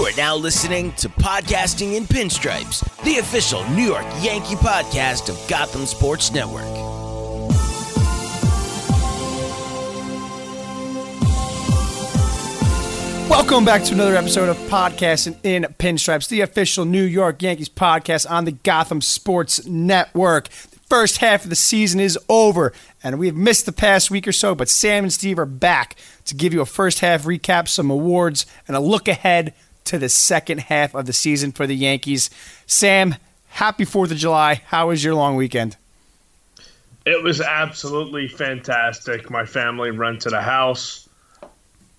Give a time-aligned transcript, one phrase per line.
[0.00, 5.46] You are now listening to Podcasting in Pinstripes, the official New York Yankee podcast of
[5.46, 6.64] Gotham Sports Network.
[13.28, 18.28] Welcome back to another episode of Podcasting in Pinstripes, the official New York Yankees podcast
[18.30, 20.48] on the Gotham Sports Network.
[20.48, 22.72] The first half of the season is over,
[23.02, 26.34] and we've missed the past week or so, but Sam and Steve are back to
[26.34, 29.52] give you a first half recap, some awards, and a look ahead
[29.90, 32.30] to the second half of the season for the Yankees.
[32.64, 33.16] Sam,
[33.48, 34.62] happy 4th of July.
[34.66, 35.76] How was your long weekend?
[37.04, 39.30] It was absolutely fantastic.
[39.30, 41.08] My family rented a house.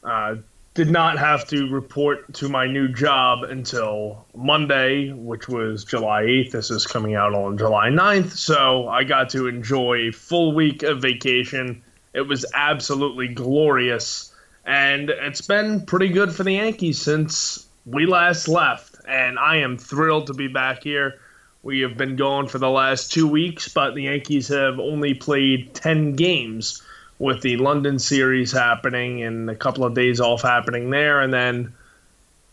[0.03, 0.35] Uh,
[0.73, 6.51] did not have to report to my new job until Monday, which was July 8th.
[6.51, 8.31] This is coming out on July 9th.
[8.31, 11.83] So I got to enjoy a full week of vacation.
[12.13, 14.33] It was absolutely glorious.
[14.65, 18.95] And it's been pretty good for the Yankees since we last left.
[19.07, 21.19] And I am thrilled to be back here.
[21.63, 25.73] We have been gone for the last two weeks, but the Yankees have only played
[25.73, 26.81] 10 games
[27.19, 31.71] with the London series happening and a couple of days off happening there, and then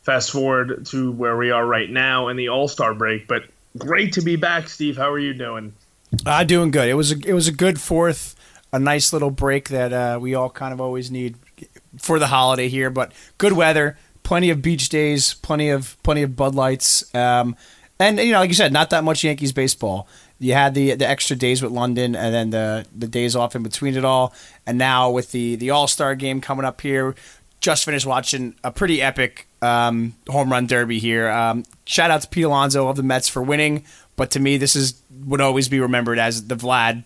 [0.03, 3.27] fast forward to where we are right now in the All Star break.
[3.27, 3.45] But
[3.79, 4.99] great to be back, Steve.
[4.99, 5.73] How are you doing?
[6.27, 6.89] i uh, doing good.
[6.89, 8.35] It was a, it was a good fourth,
[8.71, 11.37] a nice little break that uh, we all kind of always need
[11.99, 12.91] for the holiday here.
[12.91, 13.97] But good weather,
[14.29, 17.57] plenty of beach days, plenty of plenty of Bud Lights, um,
[17.99, 20.07] and you know, like you said, not that much Yankees baseball
[20.39, 23.63] you had the the extra days with London and then the the days off in
[23.63, 24.33] between it all,
[24.67, 27.15] and now with the the All Star game coming up here,
[27.61, 31.29] just finished watching a pretty epic um, home run derby here.
[31.29, 33.85] Um, shout out to Pete Alonso of the Mets for winning,
[34.17, 37.03] but to me this is would always be remembered as the Vlad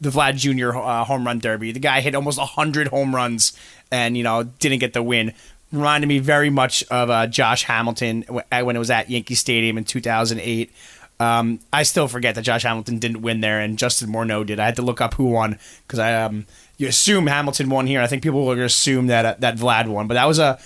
[0.00, 0.76] the Vlad Jr.
[0.76, 1.72] Uh, home run derby.
[1.72, 3.58] The guy hit almost hundred home runs
[3.90, 5.32] and you know didn't get the win.
[5.74, 9.84] Reminded me very much of uh, Josh Hamilton when it was at Yankee Stadium in
[9.84, 10.72] 2008.
[11.20, 14.58] Um, I still forget that Josh Hamilton didn't win there and Justin Morneau did.
[14.58, 18.00] I had to look up who won because I um, you assume Hamilton won here.
[18.00, 20.58] I think people to assume that uh, that Vlad won, but that was a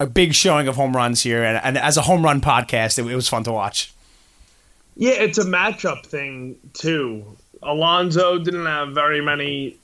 [0.00, 3.10] a big showing of home runs here, and, and as a home run podcast, it,
[3.10, 3.92] it was fun to watch.
[4.96, 7.36] Yeah, it's a matchup thing too.
[7.62, 9.78] Alonso didn't have very many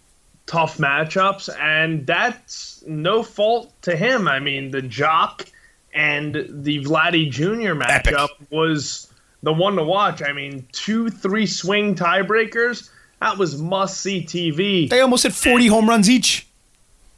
[0.50, 4.26] tough matchups, and that's no fault to him.
[4.26, 5.48] I mean, the Joc
[5.94, 7.78] and the Vladdy Jr.
[7.80, 8.50] matchup Epic.
[8.50, 9.06] was
[9.44, 10.22] the one to watch.
[10.24, 12.90] I mean, two three swing tiebreakers.
[13.20, 14.90] That was must see TV.
[14.90, 16.48] They almost hit 40 home runs each.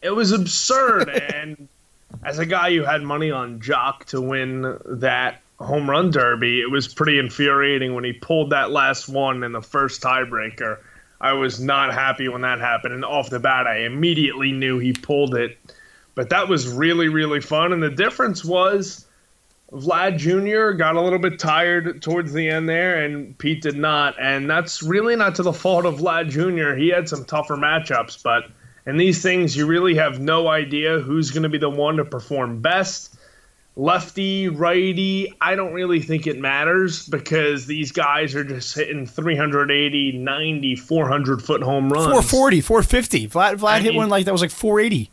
[0.02, 1.08] It was absurd.
[1.34, 1.68] and
[2.22, 6.70] as a guy who had money on Joc to win that home run derby, it
[6.70, 10.80] was pretty infuriating when he pulled that last one in the first tiebreaker.
[11.22, 12.94] I was not happy when that happened.
[12.94, 15.56] And off the bat, I immediately knew he pulled it.
[16.14, 17.72] But that was really, really fun.
[17.72, 19.06] And the difference was
[19.72, 20.76] Vlad Jr.
[20.76, 24.20] got a little bit tired towards the end there, and Pete did not.
[24.20, 26.76] And that's really not to the fault of Vlad Jr.
[26.76, 28.50] He had some tougher matchups, but
[28.84, 32.04] in these things, you really have no idea who's going to be the one to
[32.04, 33.16] perform best.
[33.74, 40.18] Lefty, righty, I don't really think it matters because these guys are just hitting 380,
[40.18, 42.04] 90, 400 foot home runs.
[42.04, 43.28] 440, 450.
[43.28, 45.10] Vlad, Vlad hit one like that was like 480.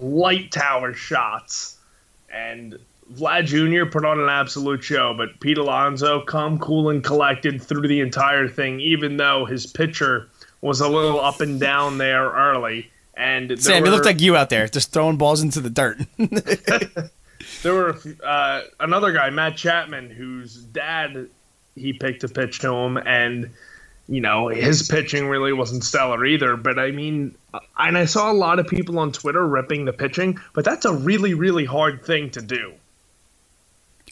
[0.00, 1.76] Light tower shots.
[2.32, 2.78] And
[3.14, 3.90] Vlad Jr.
[3.90, 8.46] put on an absolute show, but Pete Alonso, calm, cool, and collected through the entire
[8.46, 10.28] thing, even though his pitcher
[10.60, 12.90] was a little up and down there early.
[13.14, 15.98] And Sam, were, he looked like you out there, just throwing balls into the dirt.
[17.62, 21.28] there were uh, another guy, Matt Chapman, whose dad
[21.74, 23.50] he picked to pitch to him, and
[24.08, 26.56] you know his pitching really wasn't stellar either.
[26.56, 27.34] But I mean,
[27.78, 30.92] and I saw a lot of people on Twitter ripping the pitching, but that's a
[30.92, 32.74] really, really hard thing to do.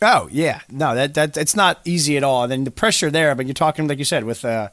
[0.02, 2.44] Oh yeah, no, that that it's not easy at all.
[2.44, 4.68] And then the pressure there, but you're talking like you said with uh,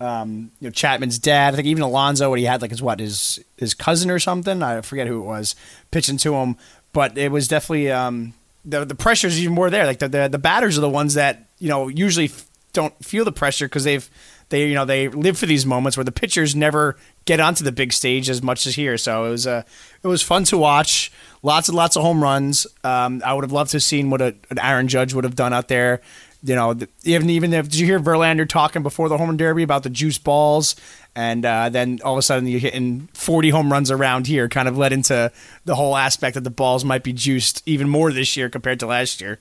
[0.00, 1.54] um, you know Chapman's dad.
[1.54, 4.62] I think even Alonso, what he had like his what his his cousin or something.
[4.62, 5.56] I forget who it was
[5.90, 6.56] pitching to him,
[6.92, 8.34] but it was definitely um,
[8.64, 9.86] the the is even more there.
[9.86, 12.30] Like the, the the batters are the ones that you know usually
[12.72, 14.08] don't feel the pressure because they've
[14.48, 17.72] they you know they live for these moments where the pitchers never get onto the
[17.72, 18.96] big stage as much as here.
[18.98, 19.62] So it was uh,
[20.02, 21.10] it was fun to watch.
[21.42, 22.66] Lots and lots of home runs.
[22.84, 25.34] Um, I would have loved to have seen what a, an Aaron Judge would have
[25.34, 26.00] done out there.
[26.44, 29.62] You know, even even if did you hear Verlander talking before the home run derby
[29.62, 30.76] about the juice balls,
[31.14, 34.68] and uh, then all of a sudden you're hitting 40 home runs around here, kind
[34.68, 35.30] of led into
[35.64, 38.86] the whole aspect that the balls might be juiced even more this year compared to
[38.86, 39.38] last year.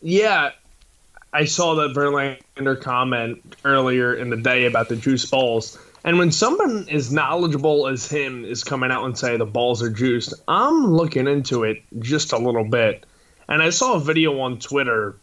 [0.00, 0.50] Yeah,
[1.32, 5.78] I saw that Verlander comment earlier in the day about the juice balls.
[6.04, 9.90] And when someone as knowledgeable as him is coming out and say the balls are
[9.90, 13.06] juiced, I'm looking into it just a little bit.
[13.48, 15.16] And I saw a video on Twitter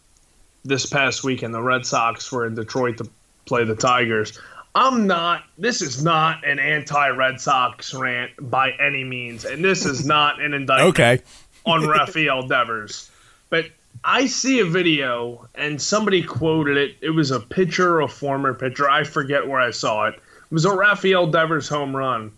[0.64, 1.54] this past weekend.
[1.54, 3.10] The Red Sox were in Detroit to
[3.44, 4.38] play the Tigers.
[4.74, 5.44] I'm not.
[5.58, 10.54] This is not an anti-Red Sox rant by any means, and this is not an
[10.54, 11.22] indictment Okay.
[11.66, 13.10] on Rafael Devers.
[13.48, 13.66] But
[14.04, 16.96] I see a video, and somebody quoted it.
[17.00, 18.88] It was a pitcher, a former pitcher.
[18.88, 20.14] I forget where I saw it.
[20.14, 22.32] It was a Rafael Devers home run,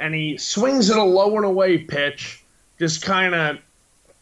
[0.00, 2.42] and he swings at a low and away pitch,
[2.78, 3.58] just kind of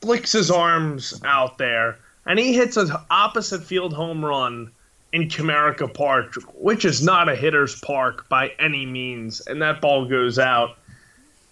[0.01, 4.71] flicks his arms out there, and he hits an opposite field home run
[5.15, 10.07] in Comerica Park, which is not a hitter's park by any means, and that ball
[10.07, 10.77] goes out.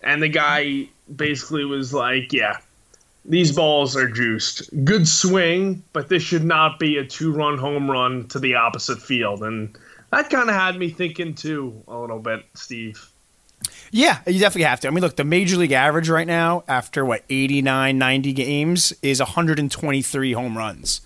[0.03, 2.57] And the guy basically was like, "Yeah,
[3.25, 4.69] these balls are juiced.
[4.85, 9.45] Good swing, but this should not be a two-run home run to the opposite field."
[9.45, 9.79] And
[10.11, 13.09] that kind of had me thinking too a little bit, Steve.
[13.93, 14.89] Yeah, you definitely have to.
[14.89, 19.21] I mean, look, the major league average right now, after what, 89, 90 games, is
[19.21, 21.01] 123 home runs.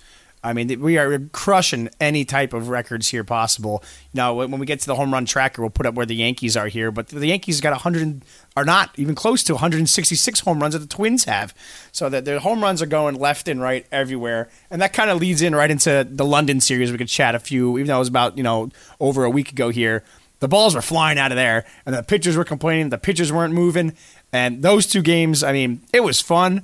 [0.45, 3.83] I mean, we are crushing any type of records here possible.
[4.15, 6.57] Now, when we get to the home run tracker, we'll put up where the Yankees
[6.57, 6.91] are here.
[6.91, 8.23] But the Yankees got 100,
[8.57, 11.53] are not even close to 166 home runs that the Twins have.
[11.91, 15.19] So that their home runs are going left and right everywhere, and that kind of
[15.19, 16.93] leads in right into the London series.
[16.93, 19.51] We could chat a few, even though it was about you know over a week
[19.51, 20.05] ago here.
[20.39, 22.91] The balls were flying out of there, and the pitchers were complaining.
[22.91, 23.95] The pitchers weren't moving,
[24.33, 26.63] and those two games, I mean, it was fun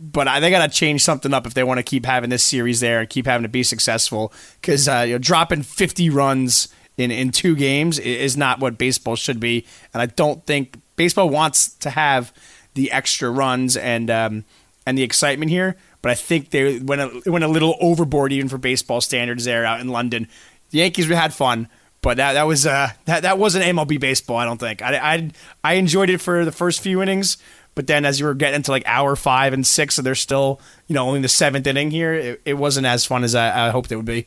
[0.00, 2.42] but I, they got to change something up if they want to keep having this
[2.42, 4.32] series there and keep having to be successful.
[4.60, 9.14] Because uh, you know, dropping 50 runs in, in two games is not what baseball
[9.14, 12.32] should be, and I don't think baseball wants to have
[12.74, 14.44] the extra runs and um,
[14.86, 15.76] and the excitement here.
[16.02, 19.66] But I think they went a, went a little overboard even for baseball standards there
[19.66, 20.28] out in London.
[20.70, 21.68] The Yankees had fun.
[22.02, 24.38] But that, that was uh, that that wasn't MLB baseball.
[24.38, 25.30] I don't think I, I
[25.62, 27.36] I enjoyed it for the first few innings,
[27.74, 30.60] but then as you were getting to like hour five and six, so they're still,
[30.86, 33.70] you know, only the seventh inning here, it, it wasn't as fun as I, I
[33.70, 34.26] hoped it would be.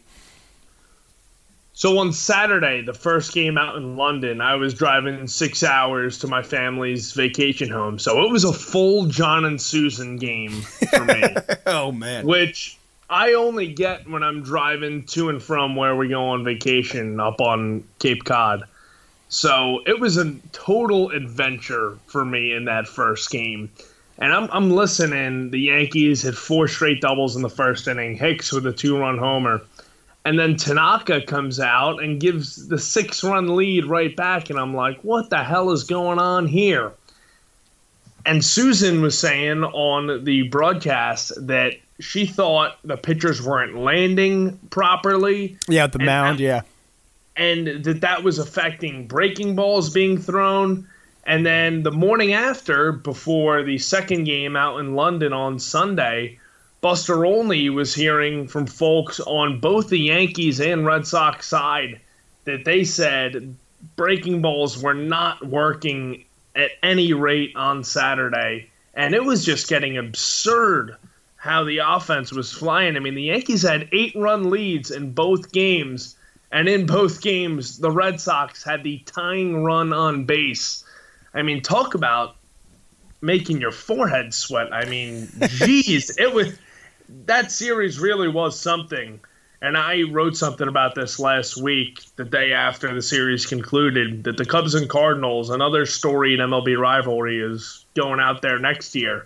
[1.76, 6.28] So on Saturday, the first game out in London, I was driving six hours to
[6.28, 7.98] my family's vacation home.
[7.98, 11.24] So it was a full John and Suzyn game for me.
[11.66, 12.28] oh man.
[12.28, 12.78] Which
[13.10, 17.42] I only get when I'm driving to and from where we go on vacation up
[17.42, 18.64] on Cape Cod.
[19.34, 23.72] So it was a total adventure for me in that first game.
[24.20, 25.50] And I'm, I'm listening.
[25.50, 28.16] The Yankees had four straight doubles in the first inning.
[28.16, 29.64] Hicks with a two run homer.
[30.24, 34.52] And then Tanaka comes out and gives the six run lead right back.
[34.52, 36.92] And I'm like, what the hell is going on here?
[38.28, 45.58] And Suzyn was saying on the broadcast that she thought the pitchers weren't landing properly.
[45.68, 46.62] Yeah, at the mound, yeah
[47.36, 50.88] and that that was affecting breaking balls being thrown.
[51.26, 56.38] And then the morning after, before the second game out in London on Sunday,
[56.82, 62.02] Buster Olney was hearing from folks on both the Yankees and Red Sox side
[62.44, 63.56] that they said
[63.96, 66.26] breaking balls were not working
[66.56, 68.70] at any rate on Saturday.
[68.94, 70.98] And it was just getting absurd
[71.38, 72.96] how the offense was flying.
[72.96, 76.16] I mean, the Yankees had eight run leads in both games
[76.54, 80.84] and in both games, the Red Sox had the tying run on base.
[81.34, 82.36] I mean, talk about
[83.22, 84.72] making your forehead sweat.
[84.72, 86.56] I mean, geez, it was
[87.26, 89.20] that series really was something.
[89.64, 94.38] And I wrote something about this last week, the day after the series concluded, that
[94.38, 99.26] the Cubs and Cardinals, another storied MLB rivalry, is going out there next year.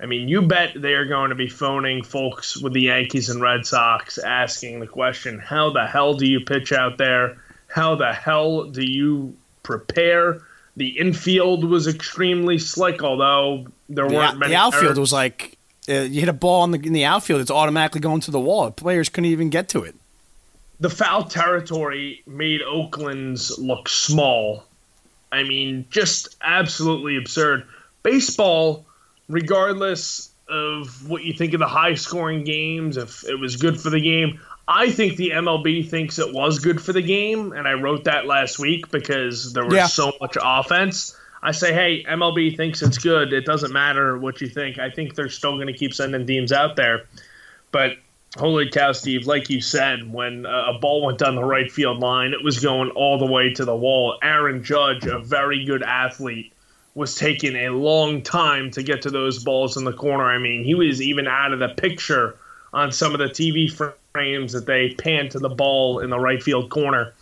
[0.00, 3.66] I mean, you bet they're going to be phoning folks with the Yankees and Red
[3.66, 7.38] Sox asking the question how the hell do you pitch out there?
[7.66, 10.40] How the hell do you prepare?
[10.76, 14.52] The infield was extremely slick, although there weren't many.
[14.52, 17.50] The outfield was like uh, you hit a ball in the, in the outfield, it's
[17.50, 18.70] automatically going to the wall.
[18.70, 19.94] Players couldn't even get to it.
[20.80, 24.64] The foul territory made Oakland's look small.
[25.32, 27.66] I mean, just absolutely absurd.
[28.04, 28.86] Baseball
[29.28, 33.90] regardless of what you think of the high scoring games, if it was good for
[33.90, 37.72] the game, I think the MLB thinks it was good for the game, and I
[37.72, 39.86] wrote that last week because there was yeah.
[39.86, 41.16] so much offense.
[41.42, 43.32] I say, hey, MLB thinks it's good.
[43.32, 44.78] It doesn't matter what you think.
[44.78, 47.06] I think they're still going to keep sending teams out there.
[47.70, 47.92] But
[48.36, 52.32] holy cow, Steve, like you said, when a ball went down the right field line,
[52.32, 54.18] it was going all the way to the wall.
[54.22, 56.52] Aaron Judge, a very good athlete,
[56.98, 60.24] was taking a long time to get to those balls in the corner.
[60.24, 62.36] I mean, he was even out of the picture
[62.72, 63.70] on some of the TV
[64.12, 67.14] frames that they panned to the ball in the right field corner.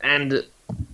[0.00, 0.44] And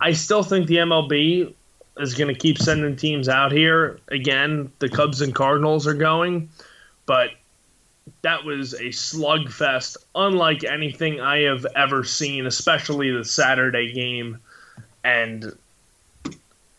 [0.03, 1.55] I still think the MLB
[1.97, 3.99] is going to keep sending teams out here.
[4.09, 6.51] Again, the Cubs and Cardinals are going,
[7.07, 7.31] but
[8.21, 14.37] that was a slugfest unlike anything I have ever seen, especially the Saturday game.
[15.03, 15.57] And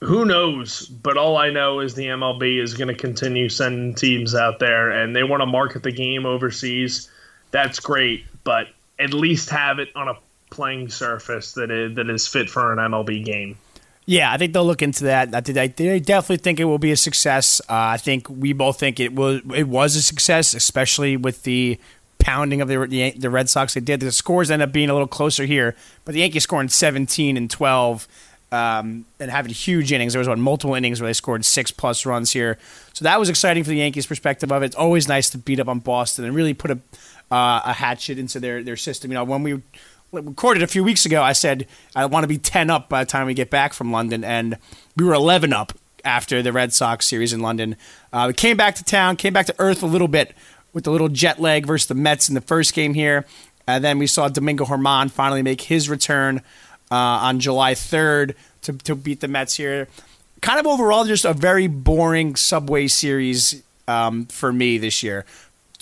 [0.04, 0.88] who knows?
[0.88, 4.92] But all I know is the MLB is going to continue sending teams out there
[4.92, 7.10] and they want to market the game overseas.
[7.52, 8.68] That's great, but
[9.00, 10.16] at least have it on a
[10.50, 13.58] playing surface that is, that is fit for an MLB game.
[14.06, 15.34] Yeah, I think they'll look into that.
[15.34, 17.62] I think they definitely think it will be a success.
[17.62, 21.80] Uh, I think we both think it was it was a success, especially with the
[22.20, 23.76] pounding of the the Red Sox.
[23.76, 26.68] They did the scores end up being a little closer here, but the Yankees scoring
[26.68, 28.08] 17 and 12
[28.54, 30.14] um, and having huge innings.
[30.14, 32.60] There was one multiple innings where they scored six plus runs here,
[32.94, 34.68] so that was exciting for the Yankees' perspective of it.
[34.68, 36.80] It's always nice to beat up on Boston and really put a
[37.32, 39.10] uh, a hatchet into their their system.
[39.10, 39.60] You know, when we
[40.12, 43.10] recorded a few weeks ago, I said I want to be 10 up by the
[43.10, 44.60] time we get back from London, and
[44.96, 45.74] we were 11 up
[46.06, 47.76] after the Red Sox series in London.
[48.12, 50.36] Uh, we came back to town, came back to earth a little bit
[50.74, 53.26] with the little jet lag versus the Mets in the first game here.
[53.66, 56.42] And then we saw Domingo Germán finally make his return
[56.94, 59.88] uh, on July 3rd to, to beat the Mets here.
[60.42, 65.26] Kind of overall, just a very boring Subway series um, for me this year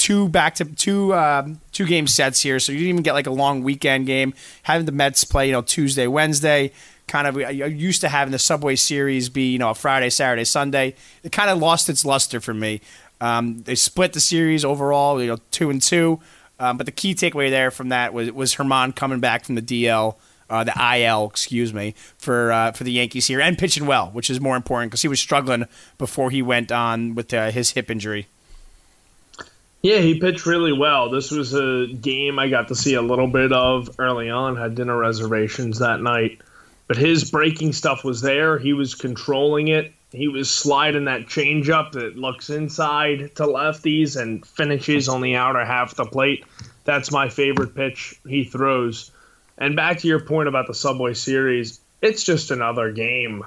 [0.02, 3.28] two back to two um, two game sets here, so you didn't even get like
[3.28, 4.34] a long weekend game.
[4.64, 6.72] Having the Mets play, you know, Tuesday, Wednesday,
[7.08, 7.38] kind of
[7.72, 10.96] used to having the Subway Series be, you know, a Friday, Saturday, Sunday.
[11.24, 12.82] It kind of lost its luster for me.
[13.20, 16.20] Um, they split the series overall, you know, two and two.
[16.60, 19.62] Um, but the key takeaway there from that was was Germán coming back from the
[19.62, 20.16] DL.
[20.52, 24.30] Uh, the IL, excuse me, for uh, for the Yankees here, and pitching well, which
[24.30, 25.66] is more important because he was struggling
[25.98, 28.28] before he went on with uh, his hip injury.
[29.82, 31.10] Yeah, he pitched really well.
[31.10, 34.56] This was a game I got to see a little bit of early on.
[34.56, 36.40] Had dinner reservations that night,
[36.88, 38.60] but his breaking stuff was there.
[38.60, 39.94] He was controlling it.
[40.12, 45.64] He was sliding that changeup that looks inside to lefties and finishes on the outer
[45.64, 46.44] half the plate.
[46.84, 49.11] That's my favorite pitch he throws.
[49.62, 53.46] And back to your point about the Subway Series, it's just another game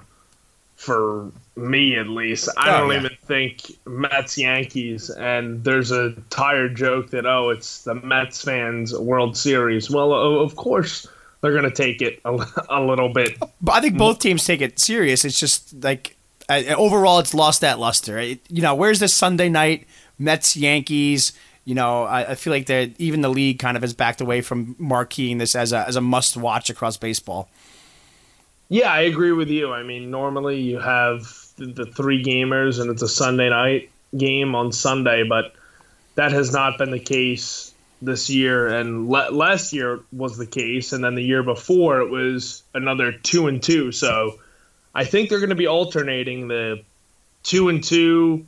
[0.76, 2.48] for me at least.
[2.56, 2.98] I oh, don't yeah.
[3.00, 5.10] even think Mets Yankees.
[5.10, 9.90] And there's a tired joke that oh, it's the Mets fans World Series.
[9.90, 11.08] Well, of course
[11.40, 13.36] they're going to take it a, a, little bit.
[13.60, 15.24] But I think both teams take it serious.
[15.24, 16.16] It's just like
[16.48, 18.18] uh, overall, it's lost that luster.
[18.18, 21.32] It, you know, where's this Sunday night Mets Yankees?
[21.64, 24.42] You know, I, I feel like that even the league kind of has backed away
[24.42, 27.48] from marqueing this as a as a must watch across baseball.
[28.68, 29.72] Yeah, I agree with you.
[29.72, 31.22] I mean, normally you have
[31.56, 35.54] the, the three gamers and it's a Sunday night game on Sunday, but
[36.14, 38.68] that has not been the case this year.
[38.68, 43.12] And le- last year was the case, and then the year before it was another
[43.12, 43.92] two and two.
[43.92, 44.38] So
[44.94, 46.82] I think they're going to be alternating the
[47.42, 48.46] two and two,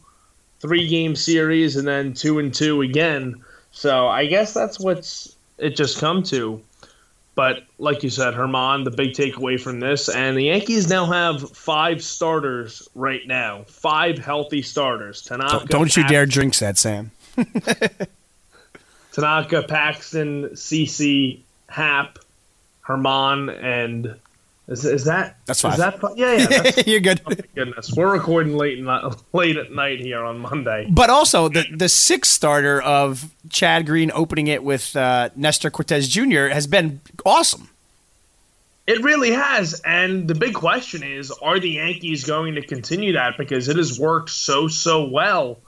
[0.67, 3.43] three game series, and then two and two again.
[3.71, 6.61] So I guess that's what's it just come to.
[7.35, 11.51] But like you said, Germán, the big takeaway from this, and the Yankees now have
[11.51, 15.23] five starters right now, five healthy starters.
[15.23, 17.11] Tanaka, don't, don't you dare drink that, Sam.
[19.13, 22.19] Tanaka, Paxton, CC, Happ,
[22.87, 24.15] Germán, and
[24.69, 25.73] is, is that that's fine?
[25.73, 26.83] Is that Yeah, yeah.
[26.87, 27.21] You're good.
[27.25, 28.85] Oh goodness, we're recording late
[29.33, 30.89] late at night here on Monday.
[30.91, 36.09] But also the the sixth starter of Chad Green opening it with uh, Nestor Cortes
[36.09, 36.49] Jr.
[36.49, 37.71] has been awesome.
[38.89, 43.37] It really has, and the big question is: Are the Yankees going to continue that
[43.39, 45.59] because it has worked so so well?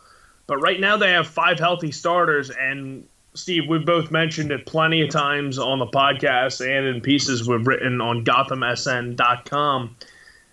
[0.48, 3.06] But right now they have five healthy starters, and
[3.38, 7.66] Steve, we've both mentioned it plenty of times on the podcast and in pieces we've
[7.66, 9.96] written on GothamSN.com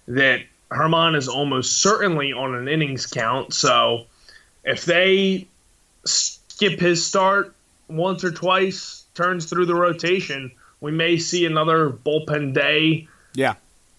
[0.07, 3.53] that Germán is almost certainly on an innings count.
[3.53, 4.05] So
[4.63, 5.47] if they
[6.05, 7.55] skip his start
[7.87, 13.07] once or twice, turns through the rotation, we may see another bullpen day.
[13.33, 13.55] Yeah.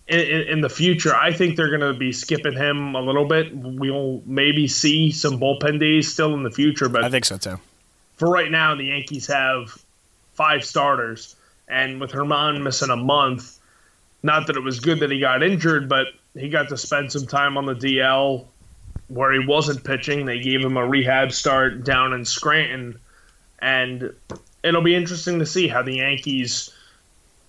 [0.06, 3.26] In, in, in the future, I think they're going to be skipping him a little
[3.26, 3.50] bit.
[3.52, 7.58] We'll maybe see some bullpen days still in the future, but I think so too
[8.16, 9.76] for right now, the Yankees have
[10.35, 11.37] five starters,
[11.68, 13.58] and with Germán missing a month,
[14.23, 17.26] not that it was good that he got injured, but he got to spend some
[17.26, 18.46] time on the DL
[19.08, 20.26] where he wasn't pitching.
[20.26, 22.99] They gave him a rehab start down in Scranton,
[23.58, 24.12] and
[24.62, 26.70] it'll be interesting to see how the Yankees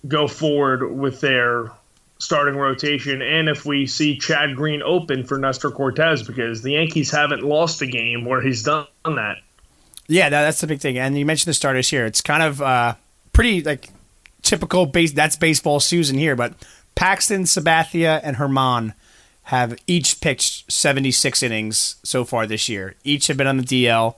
[0.06, 1.72] go forward with their
[2.20, 7.10] starting rotation and if we see Chad Green open for Nestor Cortes because the Yankees
[7.10, 9.38] haven't lost a game where he's done that.
[10.08, 10.98] Yeah, that's the big thing.
[10.98, 12.06] And you mentioned the starters here.
[12.06, 12.94] It's kind of uh,
[13.32, 13.90] pretty like
[14.42, 15.12] typical base.
[15.12, 16.54] That's baseball Suzyn here, but
[16.94, 18.94] Paxton, Sabathia, and Germán
[19.44, 22.96] have each pitched 76 innings so far this year.
[23.04, 24.16] Each have been on the DL.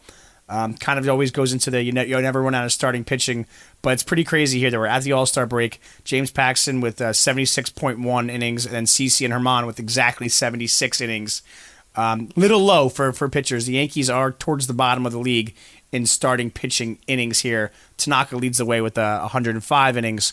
[0.49, 3.04] Um, kind of always goes into the you know you never run out of starting
[3.04, 3.47] pitching,
[3.82, 5.80] but it's pretty crazy here that we're at the All Star break.
[6.02, 11.42] James Paxton with uh, 76.1 innings, and then CC and Germán with exactly 76 innings.
[11.94, 13.66] Um, little low for for pitchers.
[13.66, 15.54] The Yankees are towards the bottom of the league
[15.92, 17.73] in starting pitching innings here.
[17.97, 20.32] Tanaka leads the way with uh, 105 innings.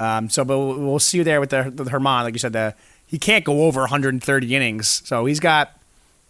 [0.00, 2.24] Um, so, but we'll, see you there with the with Germán.
[2.24, 2.74] Like you said, the
[3.06, 5.78] he can't go over 130 innings, so he's got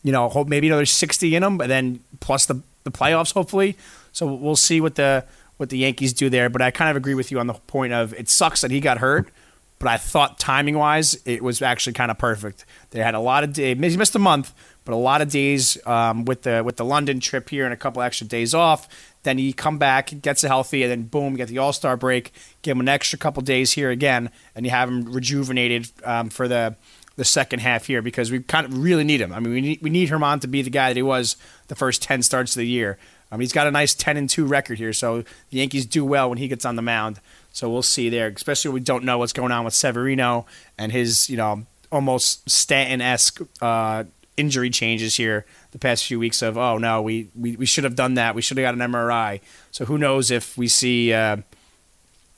[0.03, 3.77] you know hope maybe another 60 in him, but then plus the the playoffs hopefully.
[4.13, 5.25] So we'll see what the
[5.57, 6.51] what the Yankees do there.
[6.51, 8.81] But I kind of agree with you on the point of it sucks that he
[8.81, 9.31] got hurt,
[9.79, 12.65] but I thought timing wise it was actually kind of perfect.
[12.91, 13.57] They had a lot of.
[13.57, 14.53] He missed a month,
[14.85, 17.77] but a lot of days um, with the with the London trip here and a
[17.77, 18.89] couple extra days off.
[19.23, 22.33] Then he come back, gets healthy, and then boom, get the All Star break.
[22.63, 26.47] Give him an extra couple days here again, and you have him rejuvenated um, for
[26.47, 26.77] the
[27.17, 29.33] the second half here because we kind of really need him.
[29.33, 31.37] I mean, we need we need Germán to be the guy that he was
[31.69, 32.99] the first ten starts of the year.
[33.33, 36.29] Um, he's got a nice ten and two record here, so the Yankees do well
[36.29, 37.21] when he gets on the mound.
[37.53, 41.31] So we'll see there, especially we don't know what's going on with Severino and his
[41.31, 44.05] you know almost Stanton esque uh,
[44.37, 47.95] injury changes here the past few weeks of oh no we, we, we should have
[47.95, 48.35] done that.
[48.35, 51.37] We should have got an MRI so who knows if we see uh,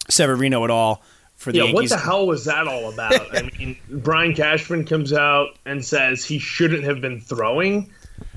[0.09, 1.03] Severino at all
[1.35, 1.91] for the yeah Yankees.
[1.91, 3.35] what the hell was that all about?
[3.37, 7.91] I mean Brian Cashman comes out and says he shouldn't have been throwing.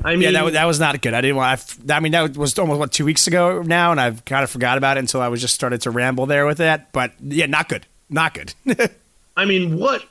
[0.04, 1.14] I mean yeah that, was- that was not good.
[1.14, 4.00] I didn't want I, I mean that was almost what two weeks ago now and
[4.02, 6.58] I've kind of forgot about it until I was just started to ramble there with
[6.58, 7.86] that but yeah not good.
[8.10, 8.54] Not good.
[9.38, 10.04] I mean what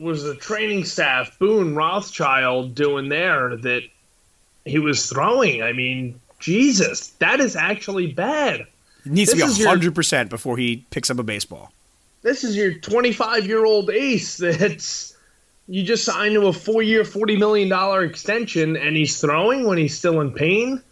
[0.00, 3.82] was the training staff Boone Rothschild doing there that
[4.64, 8.66] he was throwing I mean Jesus that is actually bad
[9.04, 11.72] it needs This to be 100% before he picks up a baseball
[12.22, 15.10] this is your 25 year old ace that's
[15.70, 19.96] you just signed to a four year, $40 million extension and he's throwing when he's
[19.96, 20.82] still in pain.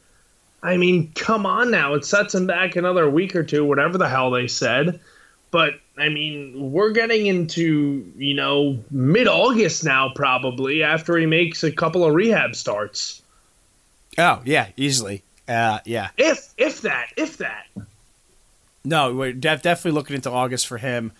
[0.62, 1.94] I mean, come on now.
[1.94, 5.00] It sets him back another week or two, whatever the hell they said.
[5.50, 11.64] But, I mean, we're getting into, you know, mid August now, probably, after he makes
[11.64, 13.22] a couple of rehab starts.
[14.18, 17.64] oh yeah easily uh, yeah If, if that, if that.
[18.84, 21.12] No, we're def- definitely looking into August for him,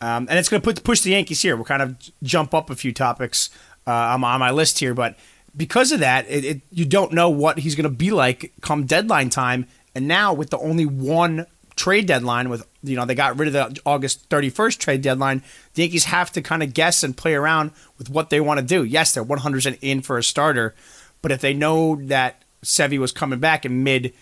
[0.00, 1.56] um, and it's going to put push the Yankees here.
[1.56, 3.50] We'll kind of jump up a few topics
[3.86, 5.16] uh, on, my- on my list here, but
[5.56, 8.84] because of that, it, it, you don't know what he's going to be like come
[8.86, 9.66] deadline time.
[9.94, 11.46] And now with the only one
[11.80, 15.42] trade deadline, with you know they got rid of the August thirty first trade deadline,
[15.74, 18.66] the Yankees have to kind of guess and play around with what they want to
[18.66, 18.84] do.
[18.84, 20.74] Yes, they're one hundred percent in for a starter,
[21.22, 24.12] but if they know that Sevy was coming back in mid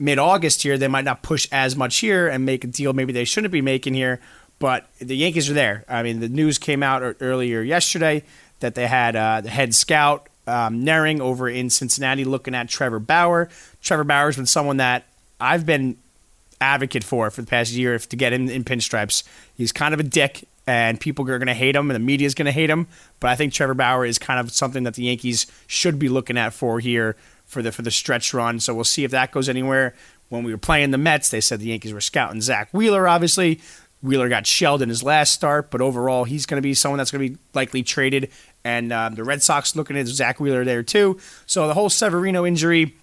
[0.00, 3.12] mid August here, they might not push as much here and make a deal maybe
[3.12, 4.20] they shouldn't be making here.
[4.58, 5.84] But the Yankees are there.
[5.88, 8.24] I mean, the news came out earlier yesterday
[8.58, 12.98] that they had uh, the head scout um, Naehring over in Cincinnati looking at Trevor
[12.98, 13.48] Bauer.
[13.80, 15.04] Trevor Bauer's been someone that
[15.40, 15.96] I've been
[16.60, 19.22] advocate for for the past year to get him in pinstripes.
[19.54, 22.26] He's kind of a dick, and people are going to hate him, and the media
[22.26, 22.86] is going to hate him.
[23.18, 26.38] But I think Trevor Bauer is kind of something that the Yankees should be looking
[26.38, 28.60] at for here for the for the stretch run.
[28.60, 29.94] So we'll see if that goes anywhere.
[30.28, 33.08] When we were playing the Mets, they said the Yankees were scouting Zack Wheeler.
[33.08, 33.60] Obviously,
[34.02, 37.10] Wheeler got shelled in his last start, but overall, he's going to be someone that's
[37.10, 38.30] going to be likely traded.
[38.62, 41.18] And um, the Red Sox looking at Zack Wheeler there too.
[41.46, 42.94] So the whole Severino injury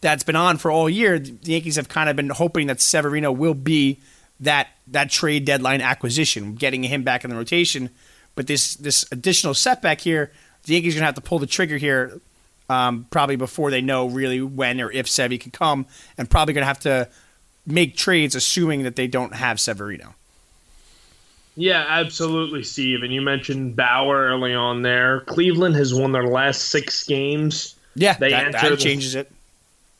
[0.00, 3.32] that's been on for all year, the Yankees have kind of been hoping that Severino
[3.32, 4.00] will be
[4.40, 7.90] that that trade deadline acquisition, getting him back in the rotation.
[8.34, 10.32] But this this additional setback here,
[10.64, 12.20] the Yankees are gonna have to pull the trigger here,
[12.68, 16.66] um, probably before they know really when or if Sevy can come, and probably gonna
[16.66, 17.08] have to
[17.66, 20.14] make trades assuming that they don't have Severino.
[21.56, 23.02] Yeah, absolutely, Steve.
[23.02, 25.22] And you mentioned Bauer early on there.
[25.22, 27.74] Cleveland has won their last six games.
[27.96, 29.28] Yeah, They that, that changes it.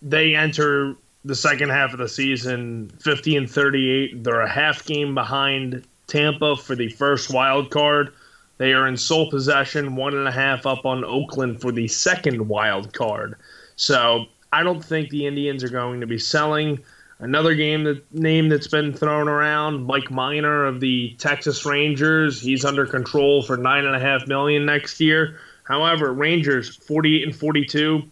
[0.03, 4.23] They enter the second half of the season 50 and 38.
[4.25, 8.13] They're a half game behind Tampa for the first wild card.
[8.59, 12.49] They are in sole possession, one and a half up on Oakland for the second
[12.49, 13.37] wild card.
[13.77, 16.81] So I don't think the Indians are going to be selling.
[17.21, 22.41] Another game that name that's been thrown around, Mike Minor of the Texas Rangers.
[22.41, 25.39] He's under control for nine and a half million next year.
[25.65, 28.03] However, Rangers 48 and 42,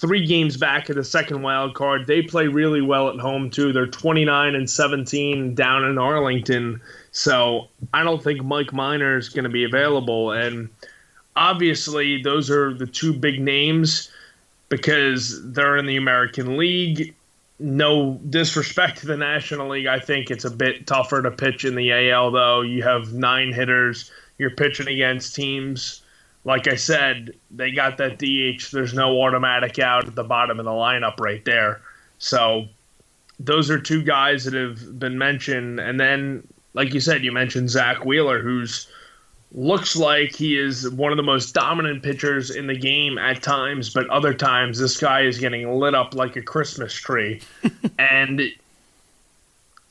[0.00, 2.06] three games back at the second wild card.
[2.06, 3.72] They play really well at home too.
[3.72, 6.80] They're 29 and 17 down in Arlington.
[7.12, 10.32] So I don't think Mike Minor is going to be available.
[10.32, 10.68] And
[11.36, 14.10] obviously, those are the two big names
[14.68, 17.14] because they're in the American League.
[17.60, 19.86] No disrespect to the National League.
[19.86, 22.62] I think it's a bit tougher to pitch in the AL, though.
[22.62, 24.10] You have nine hitters.
[24.38, 26.02] You're pitching against teams
[26.44, 28.70] like I said, they got that DH.
[28.70, 31.80] There's no automatic out at the bottom of the lineup right there.
[32.18, 32.66] So
[33.40, 35.80] those are two guys that have been mentioned.
[35.80, 38.86] And then, like you said, you mentioned Zack Wheeler, who's
[39.54, 43.88] looks like he is one of the most dominant pitchers in the game at times,
[43.88, 47.40] but other times this guy is getting lit up like a Christmas tree.
[47.98, 48.42] and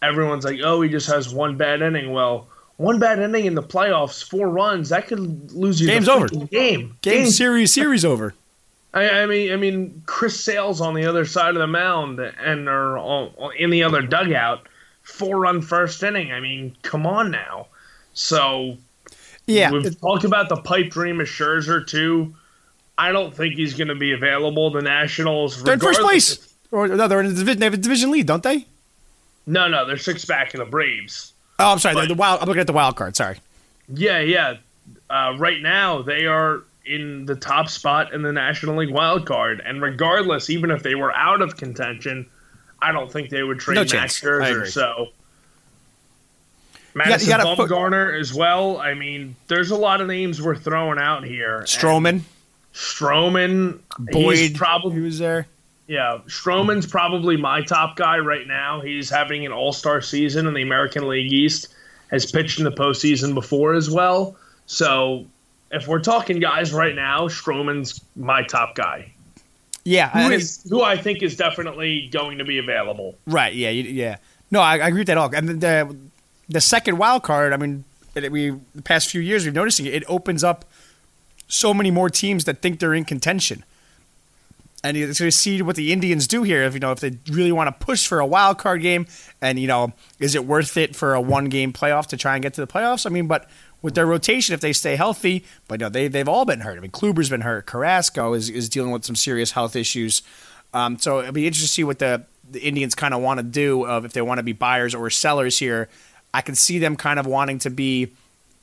[0.01, 2.11] everyone's like, oh, he just has one bad inning.
[2.11, 2.47] Well,
[2.83, 6.27] one bad inning in the playoffs, four runs, that could lose you Game's the over.
[6.27, 6.97] freaking game.
[7.01, 8.33] Game series series over.
[8.93, 12.67] I, I mean, I mean, Chris Sales on the other side of the mound and
[12.69, 14.67] or on- in the other dugout,
[15.01, 16.31] four run first inning.
[16.31, 17.67] I mean, come on now.
[18.13, 18.77] So
[19.47, 22.35] Yeah, we've talked about the pipe dream of Scherzer too.
[22.97, 24.69] I don't think he's going to be available.
[24.69, 26.53] The Nationals, they're in first place.
[26.71, 27.59] Or no, they're in the division.
[27.59, 28.67] They have a division lead, don't they?
[29.47, 31.32] No, no, they're six back in the Braves.
[31.63, 31.95] Oh, I'm sorry.
[31.95, 32.41] But- the wild.
[32.41, 33.15] I'm looking at the wild card.
[33.15, 33.37] Sorry.
[33.87, 34.57] Yeah, yeah.
[35.09, 39.61] Uh, right now, they are in the top spot in the National League wild card,
[39.65, 42.25] and regardless, even if they were out of contention,
[42.81, 44.67] I don't think they would trade No Max Scherzer.
[44.67, 45.07] So got-
[46.95, 48.77] Madison you gotta put- Bumgarner as well.
[48.79, 51.59] I mean, there's a lot of names we're throwing out here.
[51.59, 52.21] And Stroman,
[52.73, 54.57] Stroman, Boyd, he's
[54.93, 55.47] he was there.
[55.87, 56.19] Yeah.
[56.27, 58.81] Stroman's probably my top guy right now.
[58.81, 61.67] He's having an All Star season in the American League East.
[62.11, 64.35] Has pitched in the postseason before as well.
[64.67, 65.25] So
[65.71, 69.11] if we're talking guys right now, Stroman's my top guy.
[69.83, 73.15] Yeah, Who, I- is, who I think is definitely going to be available.
[73.25, 73.53] Right.
[73.55, 73.71] Yeah.
[73.71, 74.17] Yeah.
[74.51, 75.33] No, I, I agree with that all.
[75.33, 75.97] And the, the
[76.49, 77.51] the second wild card.
[77.51, 77.83] I mean,
[78.15, 80.65] we the past few years we've noticing it, it opens up
[81.47, 83.63] so many more teams that think they're in contention.
[84.85, 86.63] And it's going to see what the Indians do here.
[86.63, 89.07] If you know, if they really want to push for a wild card game,
[89.41, 92.43] and you know, is it worth it for a one game playoff to try and
[92.43, 93.05] get to the playoffs?
[93.05, 93.49] I mean, but
[93.81, 96.77] with their rotation, if they stay healthy, but know, they they've all been hurt.
[96.77, 97.65] I mean, Kluber's been hurt.
[97.65, 100.23] Carrasco is, is dealing with some serious health issues.
[100.73, 103.43] Um, so it'll be interesting to see what the the Indians kind of want to
[103.43, 105.89] do of if they want to be buyers or sellers here.
[106.33, 108.13] I can see them kind of wanting to be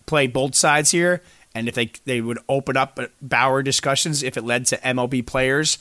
[0.07, 1.23] play both sides here,
[1.55, 5.79] and if they they would open up Bauer discussions if it led to MLB players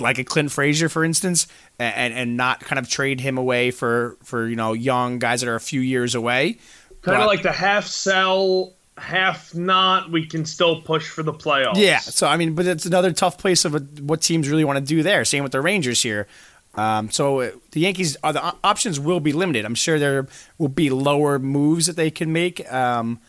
[0.00, 1.46] like a Clint Frazier, for instance,
[1.78, 5.48] and and not kind of trade him away for for you know young guys that
[5.48, 6.58] are a few years away.
[7.02, 10.10] Kind of like the half sell, half not.
[10.10, 11.76] We can still push for the playoffs.
[11.76, 11.98] Yeah.
[12.00, 14.84] So I mean, but it's another tough place of a, what teams really want to
[14.84, 15.24] do there.
[15.24, 16.26] Same with the Rangers here.
[16.74, 19.64] Um, so uh, the Yankees are the options will be limited.
[19.64, 20.26] I'm sure there
[20.58, 22.70] will be lower moves that they can make.
[22.72, 23.20] Um,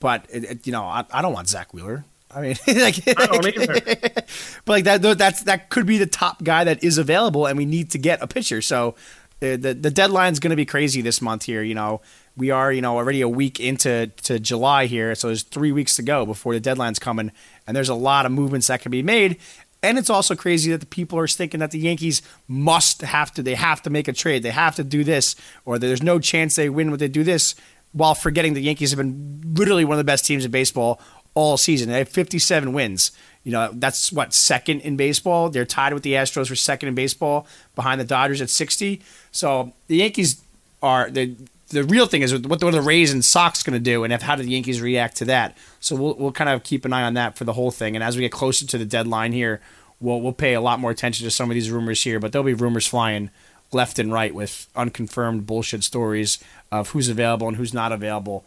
[0.00, 2.04] but it, it- you know, I, I don't want Zack Wheeler.
[2.32, 3.26] I mean, like, I
[4.64, 7.66] but like that, that's that could be the top guy that is available, and we
[7.66, 8.62] need to get a pitcher.
[8.62, 8.94] So
[9.40, 11.62] the the, the deadline's going to be crazy this month here.
[11.62, 12.00] You know,
[12.36, 15.96] we are you know already a week into to July here, so there's three weeks
[15.96, 17.32] to go before the deadline's coming,
[17.66, 19.38] and there's a lot of movements that can be made.
[19.82, 23.42] And it's also crazy that the people are thinking that the Yankees must have to,
[23.42, 26.54] they have to make a trade, they have to do this, or there's no chance
[26.54, 27.54] they win when they do this,
[27.92, 31.00] while forgetting the Yankees have been literally one of the best teams in baseball
[31.34, 31.88] all season.
[31.88, 33.12] They have 57 wins.
[33.44, 35.48] You know, that's what, second in baseball?
[35.48, 39.00] They're tied with the Astros for second in baseball behind the Dodgers at 60.
[39.32, 40.42] So the Yankees
[40.82, 41.34] are, the,
[41.68, 44.22] the real thing is what, are the Rays and Sox going to do, and if,
[44.22, 45.56] how do the Yankees react to that?
[45.78, 47.96] So we'll, we'll kind of keep an eye on that for the whole thing.
[47.96, 49.60] And as we get closer to the deadline here,
[50.00, 52.44] we'll, we'll pay a lot more attention to some of these rumors here, but there'll
[52.44, 53.30] be rumors flying
[53.72, 56.38] left and right with unconfirmed bullshit stories
[56.72, 58.44] of who's available and who's not available.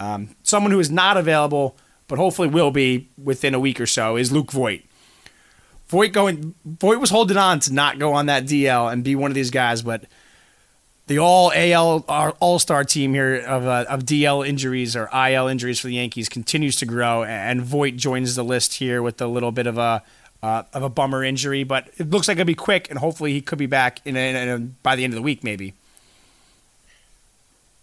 [0.00, 1.76] Um, someone who is not available,
[2.08, 4.82] but hopefully will be within a week or so, is Luke Voit.
[5.88, 9.30] Voit going, Voit was holding on to not go on that DL and be one
[9.30, 10.04] of these guys, but
[11.06, 12.00] the all AL
[12.40, 16.28] All Star team here of uh, of DL injuries or IL injuries for the Yankees
[16.28, 20.02] continues to grow, and Voit joins the list here with a little bit of a
[20.42, 23.40] uh, of a bummer injury, but it looks like it'll be quick, and hopefully he
[23.40, 25.74] could be back in, in a, by the end of the week, maybe.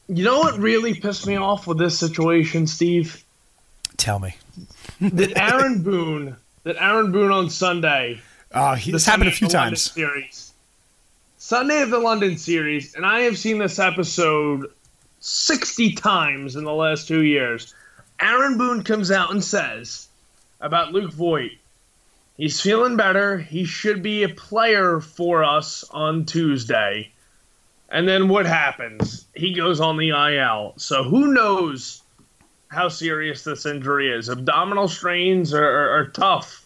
[0.07, 3.24] You know what really pissed me off with this situation, Steve?
[3.97, 4.35] Tell me.
[5.01, 8.21] That Aaron Boone, that Aaron Boone on Sunday,
[8.53, 9.91] Oh, he, this happened a few of the London times.
[9.91, 10.53] Series.
[11.37, 14.71] Sunday of the London series, and I have seen this episode
[15.19, 17.73] 60 times in the last two years.
[18.19, 20.07] Aaron Boone comes out and says
[20.61, 21.51] about Luke Voit,
[22.37, 23.37] he's feeling better.
[23.37, 27.11] He should be a player for us on Tuesday.
[27.89, 29.25] And then what happens?
[29.35, 30.73] He goes on the IL.
[30.77, 32.01] So who knows
[32.75, 34.29] how serious this injury is?
[34.29, 36.65] Abdominal strains are, are, are tough.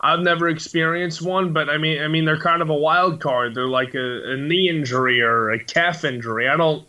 [0.00, 3.54] I've never experienced one, but I mean, I mean, they're kind of a wild card.
[3.54, 6.48] They're like a, a knee injury or a calf injury.
[6.48, 6.86] I don't,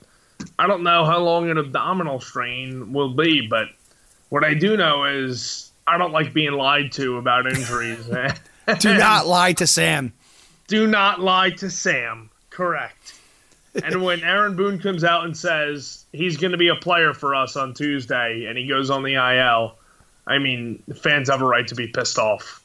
[0.57, 3.67] I don't know how long an abdominal strain will be, but
[4.29, 8.07] what I do know is I don't like being lied to about injuries.
[8.79, 10.13] Do not lie to Sam.
[10.67, 12.29] Do not lie to Sam.
[12.49, 13.15] Correct.
[13.75, 17.35] And when Aaron Boone comes out and says he's going to be a player for
[17.35, 19.75] us on Tuesday and he goes on the IL,
[20.27, 22.63] I mean, fans have a right to be pissed off.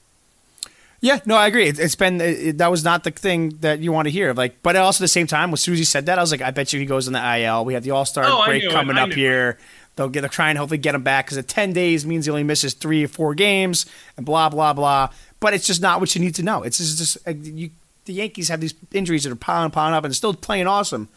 [1.00, 1.68] Yeah, no, I agree.
[1.68, 4.32] It, has been it, that was not the thing that you want to hear.
[4.32, 6.50] Like, but also at the same time, when Susie said that, I was like, I
[6.50, 7.64] bet you he goes on the IL.
[7.64, 9.58] We have the All Star Oh, break coming up here.
[9.94, 12.30] They'll get they'll try and hopefully get him back because at ten days means he
[12.30, 15.10] only misses three or four games and blah blah blah.
[15.38, 16.62] But it's just not what you need to know.
[16.62, 17.70] It's just, just uh, you,
[18.06, 21.08] the Yankees have these injuries that are piling piling up and they're still playing awesome.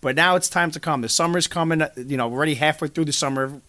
[0.00, 1.00] But now it's time to come.
[1.00, 1.82] The summer's coming.
[1.96, 3.60] You know, already halfway through the summer.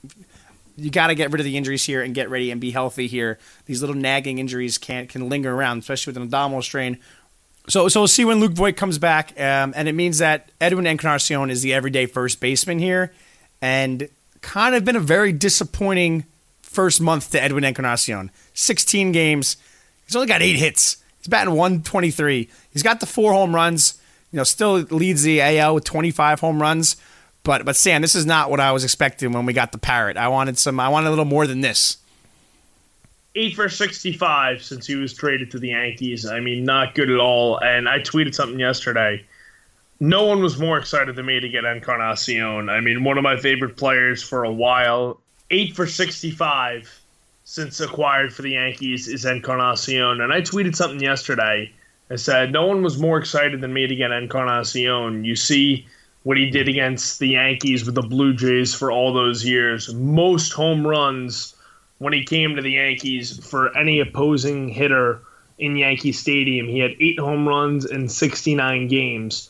[0.76, 3.08] You got to get rid of the injuries here and get ready and be healthy
[3.08, 3.40] here.
[3.66, 7.00] These little nagging injuries can can linger around, especially with an abdominal strain.
[7.70, 10.88] So, so we'll see when Luke Voit comes back, um, and it means that Edwin
[10.88, 13.12] Encarnacion is the everyday first baseman here,
[13.62, 14.08] and
[14.42, 16.24] kind of been a very disappointing
[16.62, 18.32] first month to Edwin Encarnacion.
[18.54, 19.58] 16 games,
[20.06, 20.98] he's only got eight hits.
[21.20, 22.50] He's batting 123.
[22.78, 24.00] He's got the four home runs.
[24.32, 26.96] You know, still leads the AL with 25 home runs.
[27.42, 30.16] But, but Sam, this is not what I was expecting when we got the parrot.
[30.16, 30.80] I wanted some.
[30.80, 31.98] I wanted a little more than this.
[33.34, 36.28] Eight for 65 since he was traded to the Yankees.
[36.28, 37.58] I mean, not good at all.
[37.58, 39.26] And I tweeted something yesterday.
[40.00, 42.70] No one was more excited than me to get Encarnacion.
[42.70, 45.20] I mean, one of my favorite players for a while.
[45.50, 47.02] Eight for 65
[47.46, 50.22] since acquired for the Yankees is Encarnacion.
[50.22, 51.72] And I tweeted something yesterday.
[52.10, 55.26] I said, No one was more excited than me to get Encarnacion.
[55.26, 55.86] You see
[56.24, 59.94] what he did against the Yankees with the Blue Jays for all those years.
[59.94, 61.56] Most home runs
[62.00, 65.20] when he came to the Yankees for any opposing hitter
[65.58, 66.68] in Yankee Stadium.
[66.68, 69.50] He had eight home runs in 69 games,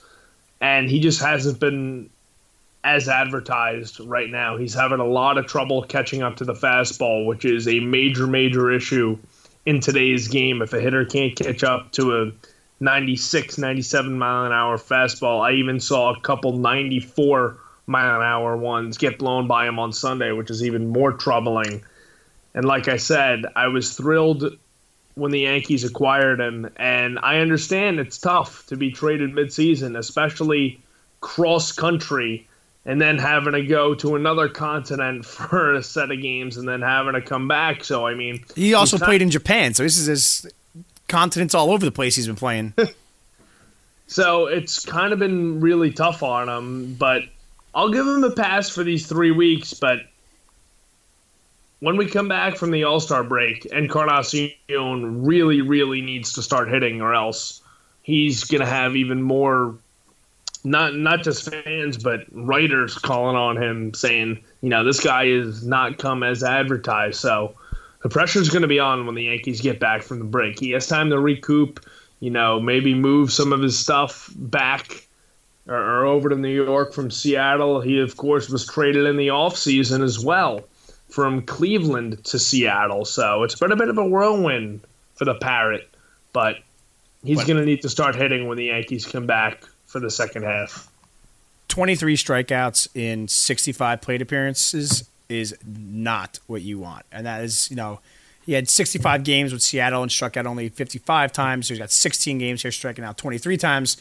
[0.62, 2.10] and he just hasn't been
[2.84, 4.56] as advertised right now.
[4.56, 8.28] He's having a lot of trouble catching up to the fastball, which is a major,
[8.28, 9.18] major issue
[9.68, 10.62] in today's game.
[10.62, 12.32] If a hitter can't catch up to a
[12.80, 18.56] 96, 97 mile an hour fastball, I even saw a couple 94 mile an hour
[18.56, 21.84] ones get blown by him on Sunday, which is even more troubling.
[22.54, 24.58] And like I said, I was thrilled
[25.16, 30.80] when the Yankees acquired him, and I understand it's tough to be traded midseason, especially
[31.20, 32.48] cross country,
[32.88, 36.82] and then having to go to another continent for a set of games, and then
[36.82, 37.84] having to come back.
[37.84, 40.52] So I mean, He also played in Japan, so this is his
[41.08, 42.74] continents all over the place he's been playing.
[44.08, 47.24] So it's kind of been really tough on him, but
[47.76, 49.74] I'll give him a pass for these three weeks.
[49.74, 50.00] But
[51.82, 56.70] when we come back from the All Star break, Encarnacion really, really needs to start
[56.70, 57.62] hitting, or else
[58.02, 59.76] he's going to have even more.
[60.70, 65.66] Not not just fans, but writers calling on him, saying, you know, this guy is
[65.66, 67.20] not come as advertised.
[67.20, 67.56] So
[68.04, 70.60] the pressure's going to be on when the Yankees get back from the break.
[70.60, 71.86] He has time to recoup
[72.20, 75.08] you know, maybe move some of his stuff back
[75.68, 77.82] or, or over to New York from Seattle.
[77.82, 80.62] He, of course, was traded in the offseason as well
[81.10, 83.06] from Cleveland to Seattle.
[83.06, 84.82] So it's been a bit of a whirlwind
[85.16, 85.90] for the Parrot,
[86.34, 86.58] but
[87.24, 90.44] he's going to need to start hitting when the Yankees come back for the second
[90.44, 90.90] half.
[91.70, 97.06] 23 strikeouts in 65 plate appearances is not what you want.
[97.12, 98.00] And that is, you know,
[98.46, 101.68] he had 65 games with Seattle and struck out only 55 times.
[101.68, 103.98] So he's got 16 games here, striking out 23 times.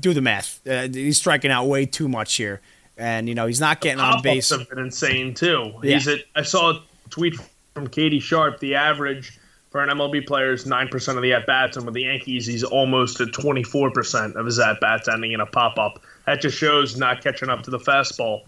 [0.00, 0.66] Do the math.
[0.66, 2.60] Uh, he's striking out way too much here.
[2.98, 4.50] And, you know, he's not getting on base.
[4.50, 5.74] have been insane too.
[5.82, 5.94] Yeah.
[5.94, 7.38] He's at, I saw a tweet
[7.74, 8.58] from Katie Sharp.
[8.58, 9.38] The average
[9.70, 12.46] for an MLB player is nine percent of the at bats, and with the Yankees,
[12.46, 16.00] he's almost at twenty four percent of his at bats ending in a pop up.
[16.26, 18.42] That just shows not catching up to the fastball.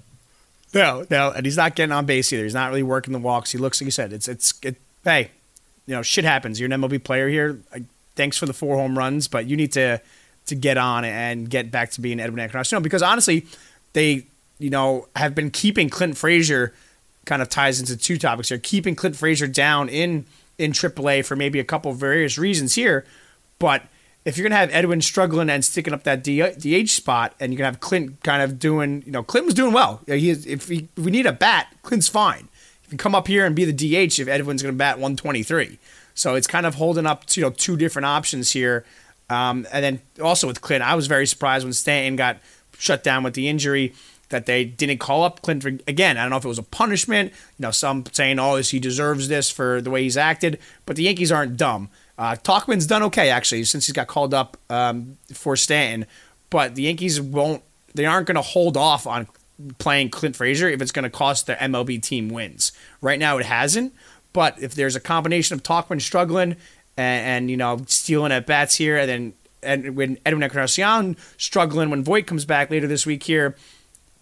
[0.75, 2.43] No, no, and he's not getting on base either.
[2.43, 3.53] He's not really working the walks.
[3.53, 4.13] He looks like you said.
[4.13, 5.31] It's it's it, hey,
[5.87, 6.61] you know, shit happens.
[6.61, 7.61] You're an MLB player here.
[8.17, 10.01] Thanks for the four home runs, but you need to
[10.47, 13.47] to get on and get back to being Edwin Encarnacion because honestly,
[13.93, 14.27] they
[14.59, 16.75] you know have been keeping Clint Frazier.
[17.25, 18.59] Kind of ties into two topics here.
[18.59, 20.25] Keeping Clint Frazier down in
[20.59, 23.07] in AAA for maybe a couple of various reasons here,
[23.59, 23.83] but
[24.25, 27.71] if you're gonna have Edwin struggling and sticking up that DH spot, and you're gonna
[27.71, 30.03] have Clint kind of doing, you know, Clint was doing well.
[30.07, 32.49] He is, if, he, if we need a bat, Clint's fine.
[32.85, 35.79] If you come up here and be the DH, if Edwin's gonna bat 123,
[36.15, 38.85] so it's kind of holding up to you know two different options here.
[39.31, 42.39] Um, and then also with Clint, I was very surprised when Stanton got
[42.79, 43.95] shut down with the injury
[44.31, 46.17] that they didn't call up Clint again.
[46.17, 47.33] I don't know if it was a punishment.
[47.59, 51.05] You know, some saying, "Oh, he deserves this for the way he's acted," but the
[51.05, 51.89] Yankees aren't dumb.
[52.19, 56.07] Uh, Tauchman's done okay actually since he's got called up um, for Stanton,
[56.51, 57.63] but the Yankees won't.
[57.95, 59.27] They aren't going to hold off on
[59.79, 62.73] playing Clint Frazier if it's going to cost their MLB team wins.
[63.01, 63.93] Right now, it hasn't,
[64.33, 66.57] But if there's a combination of Tauchman struggling
[66.97, 71.91] and, and you know stealing at bats here, and then and when Edwin Encarnacion struggling
[71.91, 73.57] when Voit comes back later this week here,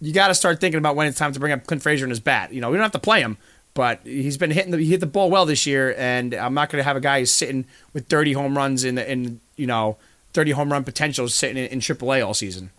[0.00, 2.10] you got to start thinking about when it's time to bring up Clint Frazier in
[2.10, 2.52] his bat.
[2.52, 3.38] You know, we don't have to play him,
[3.74, 6.70] but he's been hitting the he hit the ball well this year, and I'm not
[6.70, 9.66] going to have a guy who's sitting with 30 home runs in the in you
[9.66, 9.96] know
[10.32, 12.70] 30 home run potential sitting in, in AAA all season.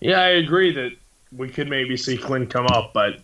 [0.00, 0.92] Yeah, I agree that
[1.36, 3.20] we could maybe see Clint come up, but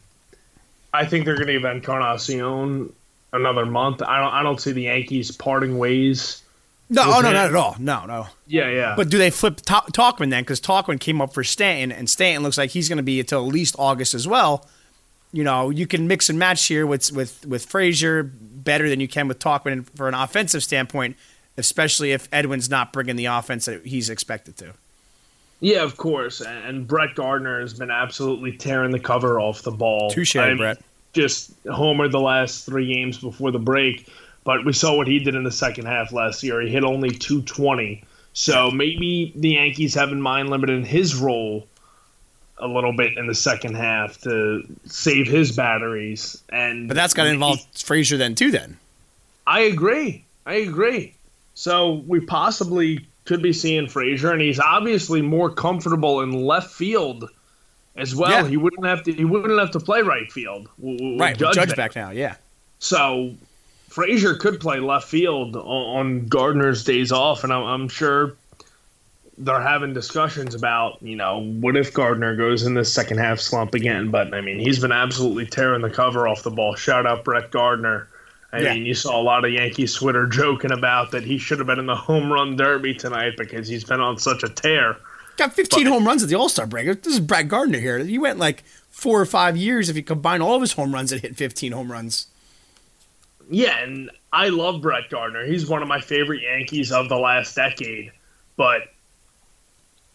[0.93, 2.93] I think they're going to give Encarnacion
[3.33, 4.03] another month.
[4.03, 4.33] I don't.
[4.33, 6.44] I don't see the Yankees parting ways.
[6.91, 7.35] No, oh, no, him.
[7.35, 7.77] not at all.
[7.79, 8.27] No, no.
[8.47, 8.95] Yeah, yeah.
[8.97, 10.43] But do they flip Ta- Tauchman then?
[10.43, 13.47] Because Tauchman came up for Stanton, and Stanton looks like he's going to be until
[13.47, 14.67] at least August as well.
[15.33, 19.09] You know, you can mix and match here with with with Frazier better than you
[19.09, 21.17] can with Tauchman for an offensive standpoint,
[21.57, 24.75] especially if Edwin's not bringing the offense that he's expected to.
[25.61, 26.41] yeah, of course.
[26.41, 30.11] And Brett Gardner has been absolutely tearing the cover off the ball.
[30.11, 30.79] Touche, I Brett.
[31.15, 34.09] Just homered the last three games before the break,
[34.45, 36.61] but we saw what he did in the second half last year.
[36.61, 38.05] He hit only 220.
[38.35, 41.67] So maybe the Yankees have in mind limiting his role
[42.59, 46.41] a little bit in the second half to save his batteries.
[46.51, 48.51] And But that's got to involve Frazier then too.
[48.51, 48.79] Then
[49.47, 50.25] I agree.
[50.47, 51.15] I agree.
[51.55, 57.31] So we possibly could be seeing Frazier, and he's obviously more comfortable in left field
[57.97, 58.31] as well.
[58.31, 58.49] Yeah.
[58.49, 59.13] He wouldn't have to.
[59.13, 60.69] He wouldn't have to play right field.
[60.79, 62.11] w- w- with right, Judge Judge back now.
[62.11, 62.37] Yeah,
[62.79, 63.35] So
[63.95, 68.35] Frazier could play left field on, Gardner's days off, and I'm, I'm sure
[69.39, 73.73] they're having discussions about, you know, what if Gardner goes in this second half slump
[73.73, 74.11] again?
[74.11, 76.75] But I mean, he's been absolutely tearing the cover off the ball.
[76.75, 78.09] Shout out Brett Gardner.
[78.53, 78.75] I Yeah.
[78.75, 81.79] mean, you saw a lot of Yankees Twitter joking about that he should have been
[81.79, 84.97] in the home run derby tonight because he's been on such a tear.
[85.37, 86.87] got 15 home runs at the All Star break.
[87.03, 87.99] This is Brad Gardner here.
[88.01, 91.13] He went like four or five years if you combine all of his home runs
[91.13, 92.27] and hit 15 home runs.
[93.51, 95.45] Yeah, and I love Brett Gardner.
[95.45, 98.13] He's one of my favorite Yankees of the last decade.
[98.57, 98.83] But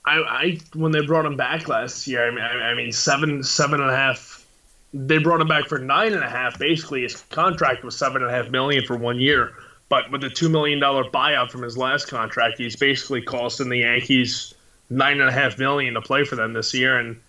[0.06, 3.44] I, I when they brought him back last year, I mean, I, I mean, seven,
[3.44, 4.46] seven and a half.
[4.94, 6.58] They brought him back for nine and a half.
[6.58, 9.54] Basically, his contract was seven and a half million for one year.
[9.88, 13.80] But with the two million dollar buyout from his last contract, he's basically costing the
[13.80, 14.54] Yankees
[14.90, 17.20] nine and a half million to play for them this year, and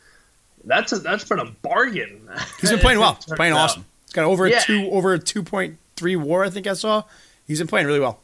[0.64, 2.28] that's a, that's been a bargain.
[2.60, 3.84] He's been playing well, playing awesome.
[4.06, 4.60] He's got over a Yeah.
[4.60, 5.18] two over a
[6.00, 6.44] 2.3 WAR.
[6.44, 7.04] I think I saw.
[7.46, 8.20] He's been playing really well.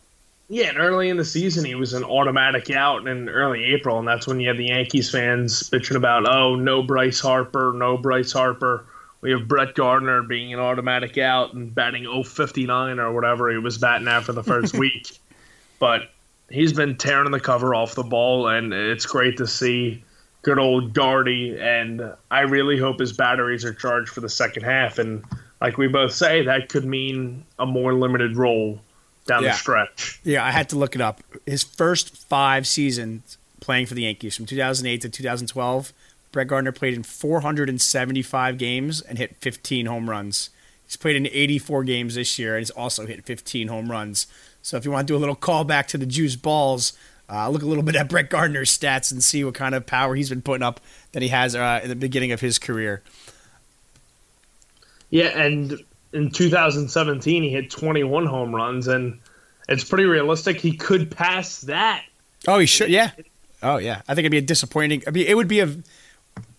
[0.49, 4.07] Yeah, and early in the season, he was an automatic out in early April, and
[4.07, 8.33] that's when you had the Yankees fans bitching about, oh, no Bryce Harper, no Bryce
[8.33, 8.87] Harper.
[9.23, 13.79] We have Brett Gardner being an automatic out and batting 059 or whatever he was
[13.79, 15.19] batting after the first week.
[15.81, 16.11] But
[16.49, 20.05] he's been tearing the cover off the ball, and it's great to see
[20.43, 21.59] good old Gardy.
[21.59, 24.99] And I really hope his batteries are charged for the second half.
[25.01, 25.25] And
[25.61, 28.81] like we both say, that could mean a more limited role
[29.27, 29.51] down Yeah.
[29.53, 30.21] the stretch.
[30.23, 31.23] Yeah, I had to look it up.
[31.47, 35.93] His first five seasons playing for the Yankees from 2008 to 2012,
[36.31, 40.51] Brett Gardner played in 475 games and hit 15 home runs.
[40.87, 44.27] He's played in 84 games this year and he's also hit 15 home runs.
[44.63, 46.93] So if you want to do a little callback to the Juice Balls,
[47.29, 50.15] uh, look a little bit at Brett Gardner's stats and see what kind of power
[50.15, 50.81] he's been putting up
[51.13, 53.03] that he has uh, in the beginning of his career.
[55.17, 59.19] Yeah, and in 2017 he hit 21 home runs, and
[59.67, 62.05] it's pretty realistic he could pass that.
[62.47, 62.91] Oh, he should.
[62.91, 63.13] Yeah.
[63.63, 64.03] Oh, yeah.
[64.07, 65.03] I think it'd be a disappointing.
[65.07, 65.75] I mean, it would be a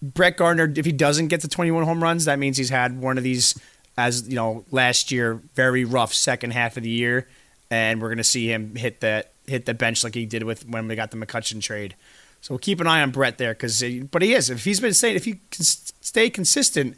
[0.01, 2.25] Brett Gardner if he doesn't get to 21 home runs.
[2.25, 3.53] That means he's had one of these,
[3.95, 7.27] as you know, last year, very rough second half of the year,
[7.69, 10.87] and we're gonna see him hit that hit the bench like he did with when
[10.87, 11.95] we got the McCutcheon trade.
[12.41, 14.95] So we'll keep an eye on Brett there, because but he is if he's been
[14.95, 16.97] saying if he can stay consistent,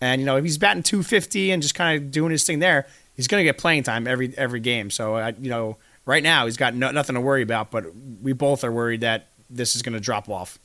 [0.00, 2.86] and you know if he's batting 250 and just kind of doing his thing there,
[3.14, 4.90] he's gonna get playing time every every game.
[4.90, 7.84] So I, you know right now he's got no, nothing to worry about, but
[8.22, 10.58] we both are worried that this is gonna drop off.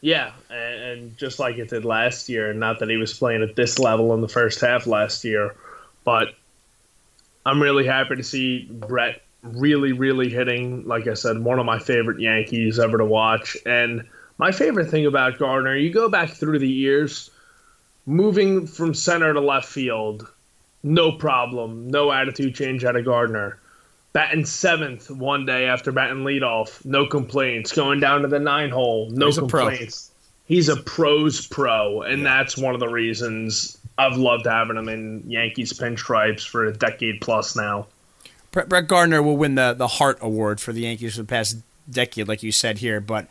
[0.00, 3.56] Yeah, and, and just like it did last year, not that he was playing at
[3.56, 5.54] this level in the first half last year,
[6.04, 6.28] but
[7.44, 11.78] I'm really happy to see Brett really, really hitting, like I said, one of my
[11.78, 13.56] favorite Yankees ever to watch.
[13.64, 14.06] And
[14.38, 17.30] my favorite thing about Gardner, you go back through the years,
[18.06, 20.30] moving from center to left field,
[20.82, 23.58] no problem, no attitude change out of Gardner.
[24.12, 27.72] Batting seventh one day after batting leadoff, no complaints.
[27.72, 30.10] Going down to the nine hole, no He's a complaints.
[30.46, 35.24] He's a pros pro, and that's one of the reasons I've loved having him in
[35.28, 37.88] Yankees pinstripes for a decade plus now.
[38.52, 41.58] Brett, Brett Gardner will win the the Hart Award for the Yankees for the past
[41.90, 43.00] decade, like you said here.
[43.00, 43.26] But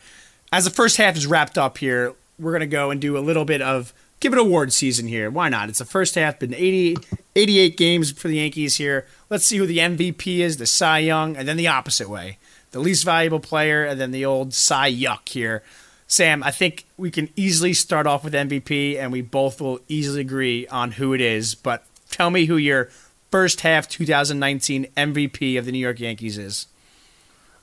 [0.52, 3.44] as the first half is wrapped up here, we're gonna go and do a little
[3.44, 5.30] bit of give it award season here.
[5.30, 5.68] Why not?
[5.68, 6.96] It's the first half, been 80,
[7.34, 9.06] 88 games for the Yankees here.
[9.30, 12.38] Let's see who the MVP is, the Cy Young, and then the opposite way.
[12.72, 15.62] The least valuable player, and then the old Cy Yuck here.
[16.06, 20.20] Sam, I think we can easily start off with MVP, and we both will easily
[20.20, 21.54] agree on who it is.
[21.54, 22.90] But tell me who your
[23.30, 26.66] first half 2019 MVP of the New York Yankees is.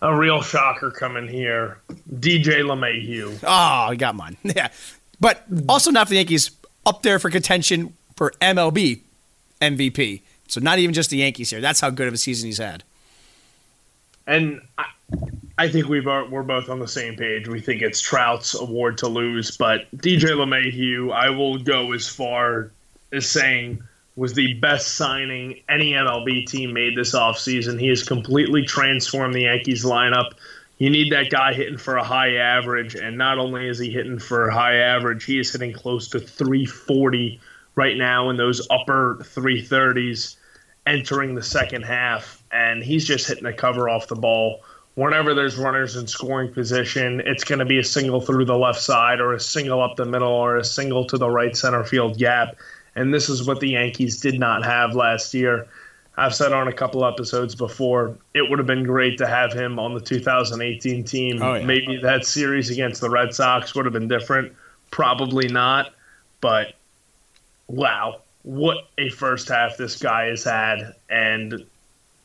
[0.02, 1.80] A real shocker coming here.
[2.14, 3.40] DJ LeMahieu.
[3.44, 3.48] Oh,
[3.90, 4.38] I got mine.
[4.44, 4.70] Yeah.
[5.20, 6.52] But also not for the Yankees,
[6.86, 9.02] up there for contention for MLB
[9.62, 10.22] MVP.
[10.48, 11.62] So not even just the Yankees here.
[11.62, 12.84] That's how good of a season he's had.
[14.28, 14.86] And I,
[15.58, 17.48] I think we've uh, we're both on the same page.
[17.48, 22.72] We think it's Trout's award to lose, but DJ LeMahieu, I will go as far
[23.12, 23.82] as saying
[24.16, 27.80] was the best signing any MLB team made this offseason.
[27.80, 30.34] He has completely transformed the Yankees lineup.
[30.78, 34.20] You need that guy hitting for a high average, and not only is he hitting
[34.20, 37.40] for a high average, he is hitting close to 340
[37.76, 40.36] right now in those upper 330s
[40.86, 44.62] entering the second half, and he's just hitting a cover off the ball.
[44.96, 48.82] Whenever there's runners in scoring position, it's going to be a single through the left
[48.82, 52.18] side, or a single up the middle, or a single to the right center field
[52.18, 52.56] gap
[52.96, 55.68] and this is what the Yankees did not have last year.
[56.16, 59.80] I've said on a couple episodes before, it would have been great to have him
[59.80, 61.42] on the 2018 team.
[61.42, 61.66] Oh, yeah.
[61.66, 64.54] Maybe that series against the Red Sox would have been different.
[64.92, 65.94] Probably not.
[66.40, 66.76] But
[67.68, 70.94] wow, what a first half this guy has had.
[71.10, 71.66] And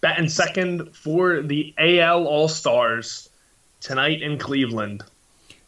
[0.03, 3.31] batting second for the AL All Stars
[3.81, 5.03] tonight in Cleveland.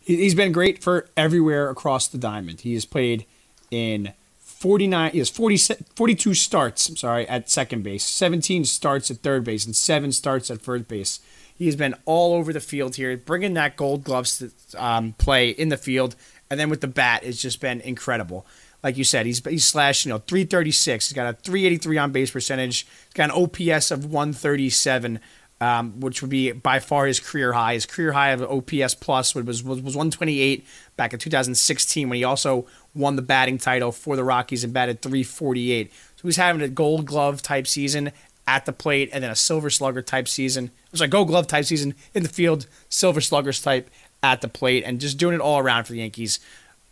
[0.00, 2.60] He's been great for everywhere across the diamond.
[2.62, 3.24] He has played
[3.70, 4.12] in
[4.60, 5.56] 49 he has 40,
[5.96, 10.50] 42 starts i'm sorry at second base 17 starts at third base and 7 starts
[10.50, 11.20] at first base
[11.56, 14.50] he has been all over the field here bringing that gold gloves to
[14.82, 16.14] um, play in the field
[16.50, 18.46] and then with the bat it's just been incredible
[18.84, 22.30] like you said he's, he's slashed you know 336 he's got a 383 on base
[22.30, 25.20] percentage he's got an ops of 137
[25.60, 27.74] um, which would be by far his career high.
[27.74, 32.24] His career high of OPS plus was, was, was 128 back in 2016 when he
[32.24, 35.92] also won the batting title for the Rockies and batted 348.
[36.16, 38.12] So he's having a gold glove type season
[38.46, 40.64] at the plate and then a silver slugger type season.
[40.64, 43.88] It was like gold glove type season in the field, silver sluggers type
[44.22, 46.40] at the plate, and just doing it all around for the Yankees.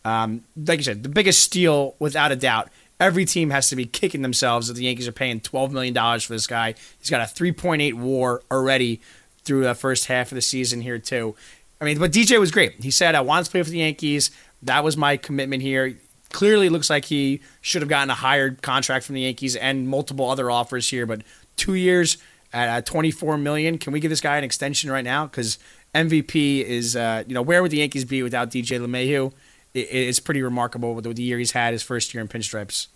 [0.05, 2.71] Um, like you said, the biggest steal without a doubt
[3.01, 6.33] every team has to be kicking themselves that the Yankees are paying $12 million for
[6.33, 6.75] this guy.
[6.99, 9.01] He's got a 3.8 war already
[9.45, 11.35] through the first half of the season here, too.
[11.81, 12.83] I mean, but DJ was great.
[12.83, 14.31] He said, I want to play for the Yankees.
[14.63, 15.99] That was my commitment here.
[16.31, 20.29] Clearly looks like he should have gotten a higher contract from the Yankees and multiple
[20.29, 21.23] other offers here, but
[21.57, 22.19] two years
[22.53, 23.79] at 24 million.
[23.79, 25.27] Can we give this guy an extension right now?
[25.27, 25.59] Because
[25.95, 29.33] MVP is, uh, you know, where would the Yankees be without DJ LeMahieu?
[29.75, 32.89] it's pretty remarkable with the year he's had his first year in pinstripes.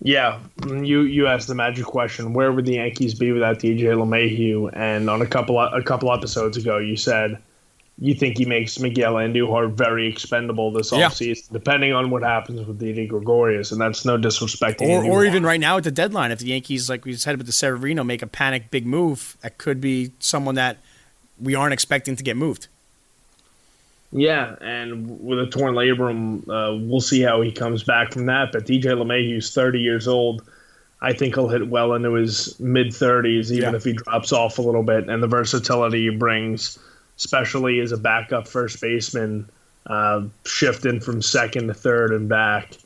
[0.00, 4.70] Yeah, you you asked the magic question: Where would the Yankees be without DJ LeMahieu?
[4.76, 7.38] And on a couple a couple episodes ago, you said
[7.98, 11.08] you think he makes Miguel Andujar very expendable this yeah.
[11.08, 14.80] offseason, depending on what happens with Didi Gregorius, and that's no disrespect.
[14.80, 17.46] Or, or even right now at the deadline, if the Yankees, like we said with
[17.46, 20.78] the Severino, make a panic big move, that could be someone that
[21.40, 22.68] we aren't expecting to get moved.
[24.12, 28.52] Yeah, and with a torn labrum, uh, we'll see how he comes back from that.
[28.52, 30.42] But DJ LeMahieu's 30 years old.
[31.00, 33.76] I think he'll hit well into his mid 30s, even yeah.
[33.76, 35.08] if he drops off a little bit.
[35.08, 36.78] And the versatility he brings,
[37.24, 39.48] especially as a backup first baseman,
[39.86, 42.76] uh, shifting from second to third and back,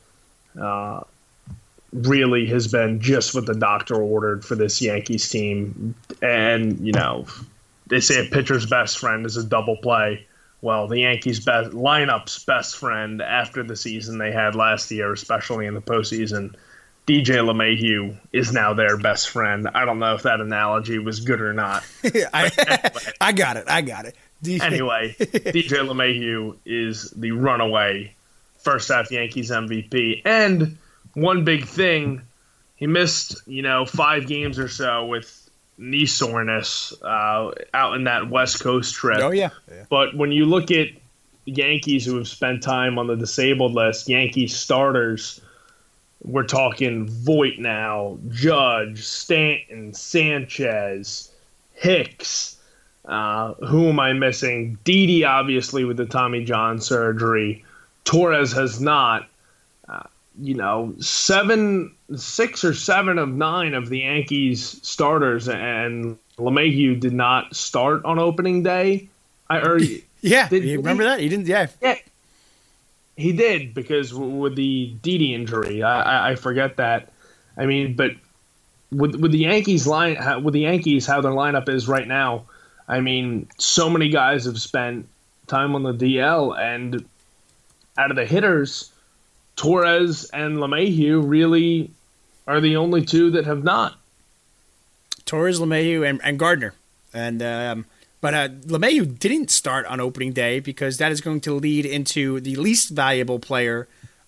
[0.59, 1.01] uh,
[1.93, 5.95] really has been just what the doctor ordered for this Yankees team.
[6.21, 7.25] And, you know,
[7.87, 10.25] they say a pitcher's best friend is a double play
[10.61, 15.67] well, the Yankees' best lineup's best friend after the season they had last year, especially
[15.67, 16.55] in the postseason,
[17.05, 19.69] DJ LeMahieu is now their best friend.
[19.73, 21.83] I don't know if that analogy was good or not.
[22.03, 23.13] I, anyway.
[23.21, 23.65] I got it.
[23.67, 24.15] I got it.
[24.43, 24.61] DJ.
[24.61, 28.13] Anyway, DJ LeMahieu is the runaway
[28.59, 30.21] first half Yankees MVP.
[30.25, 30.77] And
[31.13, 32.21] one big thing,
[32.75, 38.29] he missed, you know, five games or so with knee soreness uh, out in that
[38.29, 39.19] West Coast trip.
[39.19, 39.49] Oh yeah.
[39.69, 39.85] yeah.
[39.89, 40.89] But when you look at
[41.45, 45.39] Yankees who have spent time on the disabled list, Yankees starters,
[46.23, 51.31] we're talking Voit now, Judge, Stanton, Sanchez,
[51.73, 52.56] Hicks.
[53.07, 54.77] Uh, who am I missing?
[54.83, 57.63] Didi, obviously, with the Tommy John surgery.
[58.03, 59.27] Torres has not
[60.39, 67.13] you know, seven, six or seven of nine of the Yankees starters, and LeMahieu did
[67.13, 69.09] not start on opening day.
[69.49, 69.79] I or
[70.21, 71.19] yeah, did, you remember he, that?
[71.19, 71.47] He didn't.
[71.47, 71.95] Yeah, yeah.
[73.15, 77.11] he did because with the Didi injury, I, I, I forget that.
[77.57, 78.11] I mean, but
[78.91, 82.45] with with the Yankees line with the Yankees how their lineup is right now,
[82.87, 85.07] I mean, so many guys have spent
[85.47, 87.05] time on the DL, and
[87.97, 88.91] out of the hitters,
[89.55, 91.91] Torres and LeMahieu really
[92.47, 93.97] are the only two that have not.
[95.25, 96.73] Torres, LeMahieu, and, and Gardner,
[97.13, 97.85] and um,
[98.21, 102.39] but uh, LeMahieu didn't start on opening day because that is going to lead into
[102.39, 103.87] the least valuable player.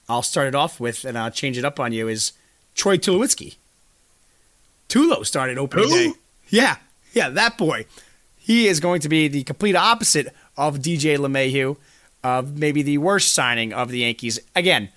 [0.09, 2.07] I'll start it off with, and I'll change it up on you.
[2.07, 2.33] Is
[2.75, 3.55] Troy Tulowitzki.
[4.89, 5.95] Tulo started opening Who?
[5.95, 6.13] day.
[6.49, 6.77] Yeah,
[7.13, 7.85] yeah, that boy.
[8.49, 11.77] He is going to be the complete opposite of DJ LeMahieu,
[12.23, 14.39] of maybe the worst signing of the Yankees.
[14.55, 14.89] Again,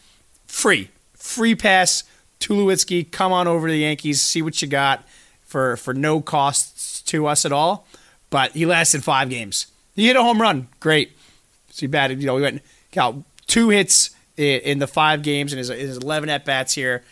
[0.46, 2.04] free, free pass.
[2.40, 5.06] Tulowitzki, come on over to the Yankees, see what you got
[5.42, 7.86] for for no costs to us at all.
[8.30, 9.66] But he lasted five games.
[9.94, 11.12] He hit a home run, great.
[11.72, 13.16] So he batted, you know, he went got
[13.48, 17.04] two hits in, the five games and his, his 11 at bats here.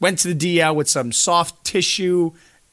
[0.00, 2.32] Went to the DL with some soft tissue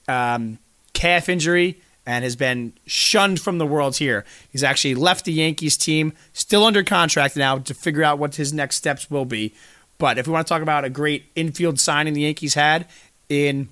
[0.09, 0.59] um,
[0.91, 4.26] calf injury and has been shunned from the world here.
[4.51, 8.53] He's actually left the Yankees team, still under contract now to figure out what his
[8.53, 9.53] next steps will be.
[9.97, 12.88] But if we want to talk about a great infield signing the Yankees had
[13.30, 13.70] in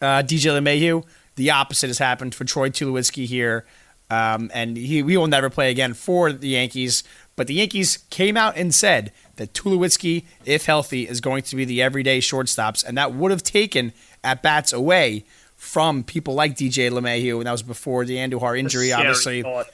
[0.00, 3.66] uh, DJ LeMahieu, the opposite has happened for Troy Tulowitzki here.
[4.08, 7.02] Um, and he, we will never play again for the Yankees.
[7.34, 11.64] But the Yankees came out and said that Tulowitzki, if healthy, is going to be
[11.64, 13.92] the everyday shortstops, and that would have taken
[14.24, 15.24] at bats away
[15.56, 19.42] from people like DJ LeMahieu, and that was before the Andujar injury, obviously.
[19.42, 19.66] Thought.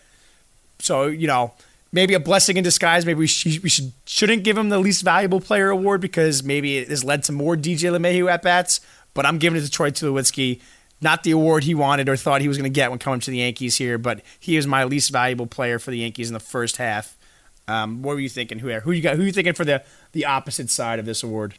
[0.78, 1.52] So you know,
[1.92, 3.04] maybe a blessing in disguise.
[3.06, 6.78] Maybe we, sh- we should shouldn't give him the least valuable player award because maybe
[6.78, 8.80] it has led to more DJ LeMahieu at bats.
[9.14, 10.60] But I'm giving it to Troy Tulowitzki.
[11.02, 13.30] Not the award he wanted or thought he was going to get when coming to
[13.30, 16.40] the Yankees here, but he is my least valuable player for the Yankees in the
[16.40, 17.16] first half.
[17.66, 18.60] Um, what were you thinking?
[18.60, 19.16] Who who you got?
[19.16, 21.54] Who you thinking for the the opposite side of this award?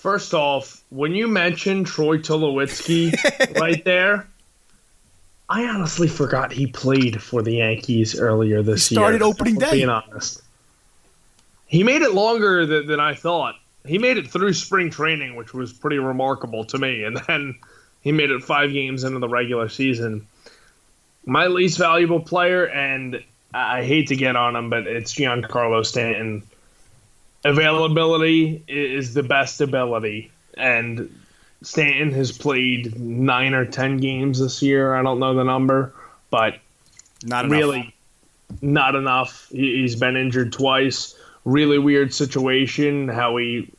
[0.00, 3.12] First off, when you mentioned Troy Tulowitzki
[3.60, 4.26] right there,
[5.50, 9.18] I honestly forgot he played for the Yankees earlier this he started year.
[9.18, 9.72] Started opening day.
[9.72, 10.40] Being honest,
[11.66, 13.56] he made it longer than, than I thought.
[13.84, 17.58] He made it through spring training, which was pretty remarkable to me, and then
[18.00, 20.26] he made it five games into the regular season.
[21.26, 23.22] My least valuable player, and
[23.52, 26.42] I hate to get on him, but it's Giancarlo Stanton.
[27.44, 31.10] Availability is the best ability, and
[31.62, 34.94] Stanton has played nine or ten games this year.
[34.94, 35.94] I don't know the number,
[36.30, 36.58] but
[37.24, 37.56] not enough.
[37.56, 37.94] really
[38.60, 39.48] not enough.
[39.50, 41.14] He's been injured twice.
[41.44, 43.70] Really weird situation how he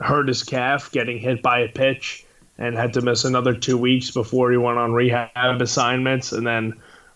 [0.00, 2.24] hurt his calf getting hit by a pitch
[2.58, 6.74] and had to miss another two weeks before he went on rehab assignments, and then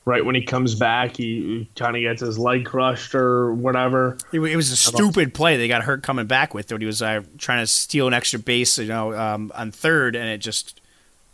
[0.09, 4.17] right when he comes back, he kind of gets his leg crushed or whatever.
[4.33, 6.73] It, it was a stupid play they got hurt coming back with.
[6.73, 10.17] When he was uh, trying to steal an extra base, you know, um, on third,
[10.17, 10.81] and it just,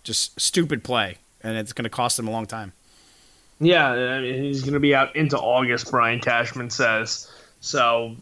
[0.03, 2.73] just stupid play, and it's going to cost him a long time.
[3.61, 5.91] Yeah, I mean, he's going to be out into August.
[5.91, 8.17] Brian Cashman says so.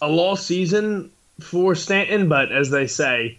[0.00, 1.10] A lost season
[1.40, 3.38] for Stanton, but as they say,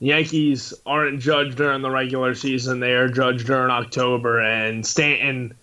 [0.00, 5.54] Yankees aren't judged during the regular season; they are judged during October, and Stanton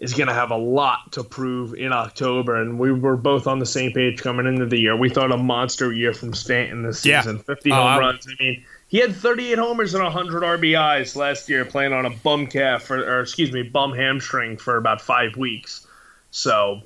[0.00, 2.60] is going to have a lot to prove in October.
[2.60, 4.96] And we were both on the same page coming into the year.
[4.96, 7.42] We thought a monster year from Stanton this season yeah.
[7.42, 8.26] 50 home uh, runs.
[8.26, 12.46] I mean, he had 38 homers and 100 RBIs last year playing on a bum
[12.46, 15.86] calf, or, or excuse me, bum hamstring for about five weeks.
[16.30, 16.80] So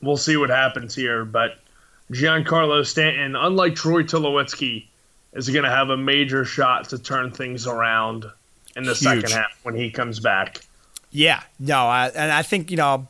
[0.00, 1.26] we'll see what happens here.
[1.26, 1.58] But
[2.10, 4.86] Giancarlo Stanton, unlike Troy Tulowitzki,
[5.34, 8.24] is going to have a major shot to turn things around
[8.76, 8.98] in the Huge.
[8.98, 10.62] second half when he comes back.
[11.10, 13.08] Yeah, no, I, and I think you know,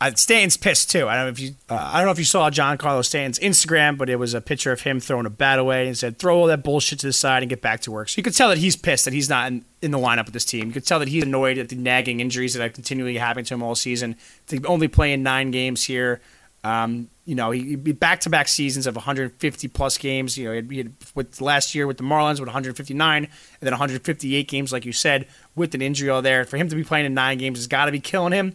[0.00, 1.08] I, Stanton's pissed too.
[1.08, 3.98] I don't know if you, uh, I don't know if you saw Giancarlo Stanton's Instagram,
[3.98, 6.46] but it was a picture of him throwing a bat away and said, "Throw all
[6.46, 8.58] that bullshit to the side and get back to work." So you could tell that
[8.58, 10.68] he's pissed that he's not in, in the lineup with this team.
[10.68, 13.54] You could tell that he's annoyed at the nagging injuries that are continually happening to
[13.54, 14.16] him all season.
[14.64, 16.20] Only playing nine games here.
[16.64, 20.36] Um, you know, he be back to back seasons of 150 plus games.
[20.36, 23.30] You know, he had, with last year with the Marlins with 159, and
[23.60, 26.44] then 158 games, like you said, with an injury all there.
[26.44, 28.54] For him to be playing in nine games has got to be killing him.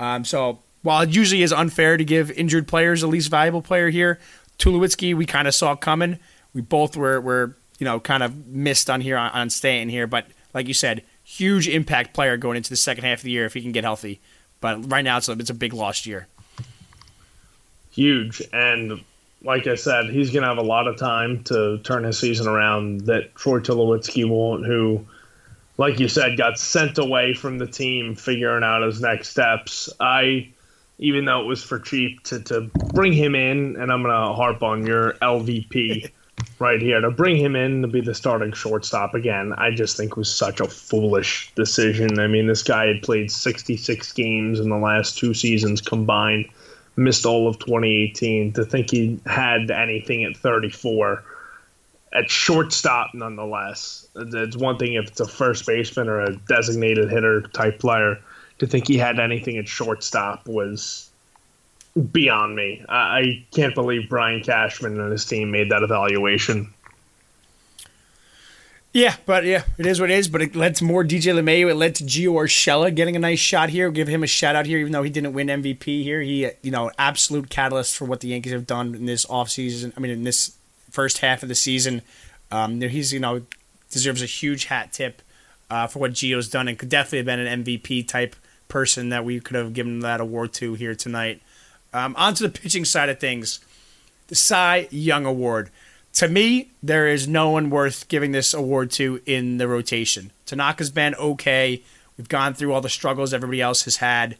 [0.00, 3.90] Um, so while it usually is unfair to give injured players the least valuable player
[3.90, 4.18] here,
[4.58, 6.18] Tulowitzki we kind of saw coming.
[6.52, 10.06] We both were, were you know kind of missed on here on, on staying here,
[10.06, 13.44] but like you said, huge impact player going into the second half of the year
[13.44, 14.20] if he can get healthy.
[14.60, 16.28] But right now it's a, it's a big lost year
[17.96, 18.42] huge.
[18.52, 19.02] And
[19.42, 22.46] like I said, he's going to have a lot of time to turn his season
[22.46, 25.06] around that Troy Tulowitzki won't, who,
[25.78, 29.90] like you said, got sent away from the team figuring out his next steps.
[30.00, 30.50] I
[30.98, 32.62] even though it was for cheap, to, to
[32.94, 36.10] bring him in, and I'm going to harp on your LVP
[36.58, 40.16] right here, to bring him in to be the starting shortstop again, I just think
[40.16, 42.18] was such a foolish decision.
[42.18, 46.48] I mean, this guy had played 66 games in the last two seasons combined,
[46.96, 48.52] missed all of 2018.
[48.54, 51.22] To think he had anything at 34
[52.12, 54.08] at shortstop, nonetheless.
[54.16, 58.18] It's one thing if it's a first baseman or a designated hitter type player.
[58.58, 61.10] To think he had anything at shortstop was
[62.12, 62.84] beyond me.
[62.88, 66.72] I, can't believe Brian Cashman and his team made that evaluation.
[68.96, 70.26] Yeah, but yeah, it is what it is.
[70.26, 71.70] But it led to more DJ LeMahieu.
[71.70, 73.88] It led to Gio Urshela getting a nice shot here.
[73.88, 76.22] We'll give him a shout out here, even though he didn't win MVP here.
[76.22, 79.92] He, you know, absolute catalyst for what the Yankees have done in this offseason.
[79.98, 80.56] I mean, in this
[80.90, 82.00] first half of the season.
[82.50, 83.42] Um, he's you know
[83.90, 85.20] deserves a huge hat tip
[85.68, 88.34] uh, for what Gio's done, and could definitely have been an MVP type
[88.66, 91.42] person that we could have given that award to here tonight.
[91.92, 93.60] Um, on to the pitching side of things,
[94.28, 95.68] the Cy Young Award.
[96.16, 100.32] To me, there is no one worth giving this award to in the rotation.
[100.46, 101.82] Tanaka's been okay.
[102.16, 104.38] We've gone through all the struggles everybody else has had.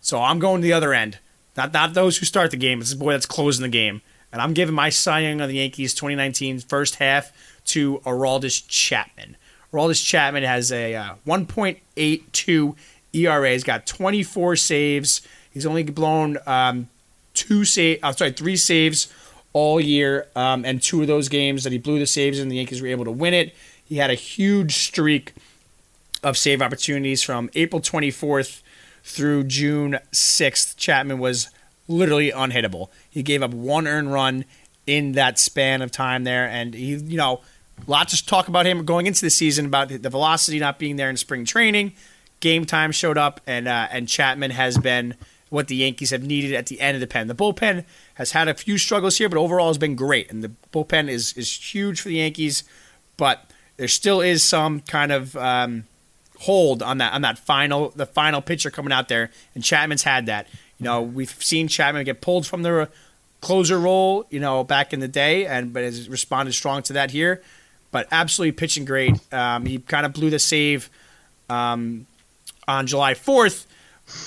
[0.00, 1.18] So I'm going to the other end.
[1.54, 2.80] Not not those who start the game.
[2.80, 4.00] It's the boy that's closing the game.
[4.32, 7.30] And I'm giving my Cy Young of the Yankees 2019 first half
[7.66, 9.36] to Aroldis Chapman.
[9.70, 12.74] Aroldis Chapman has a uh, 1.82
[13.12, 13.50] ERA.
[13.50, 15.20] He's got 24 saves.
[15.50, 16.88] He's only blown um,
[17.34, 17.98] two save.
[18.02, 19.12] I'm sorry, three saves
[19.52, 22.56] all year, um, and two of those games that he blew the saves and the
[22.56, 23.54] Yankees were able to win it.
[23.84, 25.32] He had a huge streak
[26.22, 28.62] of save opportunities from April 24th
[29.02, 30.76] through June 6th.
[30.76, 31.48] Chapman was
[31.88, 32.88] literally unhittable.
[33.08, 34.44] He gave up one earned run
[34.86, 37.40] in that span of time there, and he, you know,
[37.86, 41.10] lots of talk about him going into the season about the velocity not being there
[41.10, 41.92] in spring training.
[42.40, 45.14] Game time showed up, and uh, and Chapman has been
[45.50, 47.26] what the Yankees have needed at the end of the pen.
[47.26, 47.84] The bullpen
[48.18, 51.32] has had a few struggles here, but overall has been great, and the bullpen is
[51.34, 52.64] is huge for the Yankees.
[53.16, 55.84] But there still is some kind of um,
[56.40, 60.26] hold on that on that final the final pitcher coming out there, and Chapman's had
[60.26, 60.48] that.
[60.78, 62.88] You know, we've seen Chapman get pulled from the
[63.40, 67.12] closer role, you know, back in the day, and but has responded strong to that
[67.12, 67.40] here.
[67.92, 69.16] But absolutely pitching great.
[69.32, 70.90] Um, he kind of blew the save
[71.48, 72.06] um,
[72.66, 73.64] on July 4th.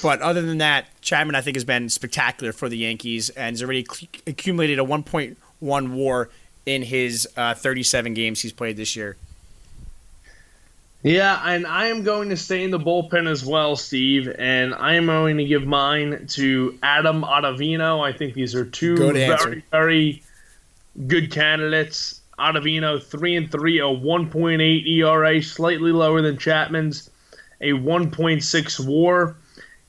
[0.02, 3.64] But other than that, Chapman, I think, has been spectacular for the Yankees and has
[3.64, 3.86] already
[4.28, 6.30] accumulated a 1.1 war
[6.66, 9.18] in his uh, 37 games he's played this year.
[11.04, 14.94] Yeah, and I am going to stay in the bullpen as well, Steve, and I
[14.96, 18.02] am going to give mine to Adam Ottavino.
[18.02, 20.22] I think these are two very, very
[21.08, 22.22] good candidates.
[22.38, 27.10] Ottavino, three and three, a 1.8 ERA, slightly lower than Chapman's,
[27.62, 29.36] a 1.6 WAR.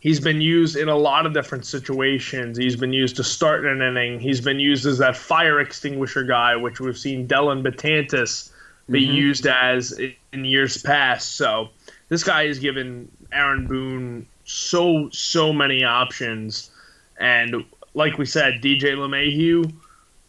[0.03, 2.59] He's been used in a lot of different situations.
[2.59, 4.19] He's been used to start an inning.
[4.19, 8.51] He's been used as that fire extinguisher guy, which we've seen Dellin Betances
[8.91, 9.15] be mm-hmm.
[9.15, 9.97] used as
[10.33, 11.37] in years past.
[11.37, 11.69] So
[12.09, 16.73] this guy has given Aaron Boone so so many options,
[17.21, 19.73] and like we said, DJ LeMahieu,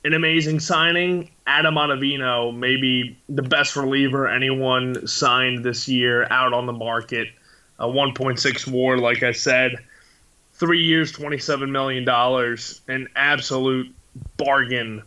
[0.06, 1.32] an amazing signing.
[1.48, 7.30] Adam Ottavino, maybe the best reliever anyone signed this year out on the market.
[7.80, 9.78] A 1.6 WAR, like I said,
[10.54, 13.94] three years, 27 million dollars, an absolute
[14.38, 15.04] bargain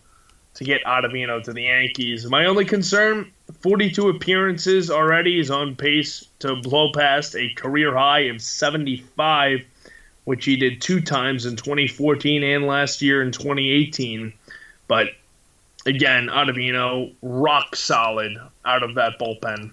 [0.54, 2.26] to get Ottavino to the Yankees.
[2.26, 8.20] My only concern 42 appearances already is on pace to blow past a career high
[8.20, 9.60] of 75,
[10.24, 14.32] which he did two times in 2014 and last year in 2018.
[14.88, 15.08] But
[15.84, 19.72] again, Ottavino, rock solid out of that bullpen.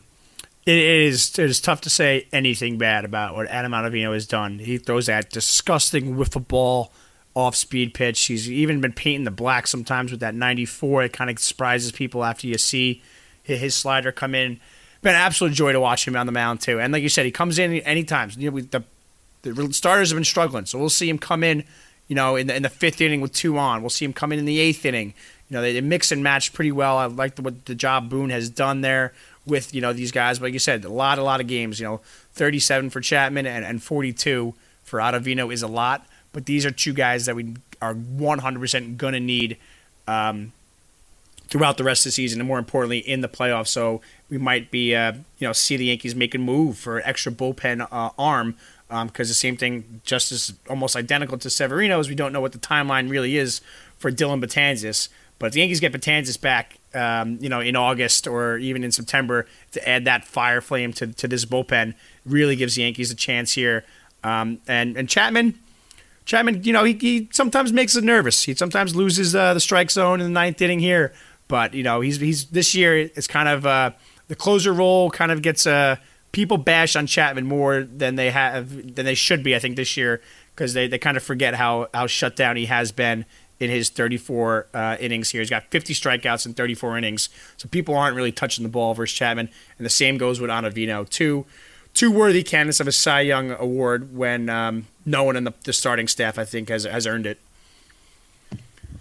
[0.65, 4.59] It is it is tough to say anything bad about what Adam Ottavino has done.
[4.59, 6.91] He throws that disgusting wiffle ball
[7.35, 8.23] off speed pitch.
[8.25, 11.03] He's even been painting the black sometimes with that 94.
[11.03, 13.01] It kind of surprises people after you see
[13.43, 14.59] his slider come in.
[15.01, 16.79] Been an absolute joy to watch him on the mound too.
[16.79, 18.31] And like you said, he comes in anytime.
[18.37, 18.83] You know, the
[19.41, 21.65] the starters have been struggling, so we'll see him come in.
[22.07, 24.31] You know, in the, in the fifth inning with two on, we'll see him come
[24.31, 25.13] in in the eighth inning.
[25.49, 26.97] You know, they, they mix and match pretty well.
[26.97, 29.13] I like the, what the job Boone has done there
[29.45, 30.39] with you know these guys.
[30.39, 31.79] But like you said, a lot, a lot of games.
[31.79, 32.01] You know,
[32.33, 36.05] 37 for Chapman and, and 42 for Ottavino is a lot.
[36.31, 39.57] But these are two guys that we are 100% going to need
[40.07, 40.51] um,
[41.47, 43.67] throughout the rest of the season, and more importantly, in the playoffs.
[43.67, 47.03] So we might be, uh, you know, see the Yankees make a move for an
[47.05, 48.55] extra bullpen uh, arm
[48.87, 52.09] because um, the same thing, just as almost identical to Severino, Severino's.
[52.09, 53.61] We don't know what the timeline really is
[53.97, 55.09] for Dellin Betances.
[55.39, 58.91] But if the Yankees get Betances back, um, you know, in August or even in
[58.91, 61.93] September to add that fire flame to, to this bullpen,
[62.25, 63.83] really gives the Yankees a chance here.
[64.23, 65.59] Um, and and Chapman,
[66.25, 68.43] Chapman, you know, he, he sometimes makes it nervous.
[68.43, 71.13] He sometimes loses uh, the strike zone in the ninth inning here,
[71.47, 73.91] but you know, he's he's this year it's kind of uh,
[74.27, 75.97] the closer role kind of gets uh,
[76.31, 79.55] people bash on Chapman more than they have than they should be.
[79.55, 80.21] I think this year
[80.55, 83.25] because they, they kind of forget how how shut down he has been
[83.59, 85.41] in his 34 uh, innings here.
[85.41, 89.15] He's got 50 strikeouts in 34 innings, so people aren't really touching the ball versus
[89.17, 89.49] Chapman.
[89.77, 91.07] And the same goes with Ottavino.
[91.09, 91.45] too.
[91.93, 95.73] two worthy candidates of a Cy Young award when um, no one in the, the
[95.73, 97.39] starting staff I think has has earned it.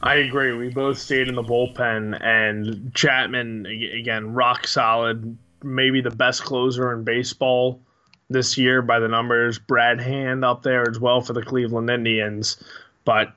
[0.03, 0.53] I agree.
[0.53, 5.37] We both stayed in the bullpen, and Chapman again, rock solid.
[5.63, 7.81] Maybe the best closer in baseball
[8.29, 9.59] this year by the numbers.
[9.61, 12.63] Brad Hand up there as well for the Cleveland Indians,
[13.05, 13.33] but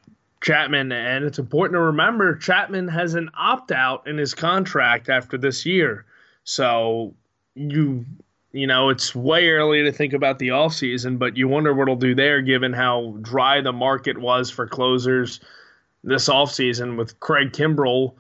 [0.46, 5.40] Chapman, and it's important to remember Chapman has an opt out in his contract after
[5.40, 6.06] this year.
[6.44, 7.16] So
[7.56, 8.06] you
[8.52, 11.88] you know, it's way early to think about the off season, but you wonder what
[11.88, 15.40] he'll do there given how dry the market was for closers
[16.04, 18.14] this offseason with Craig Kimbrel,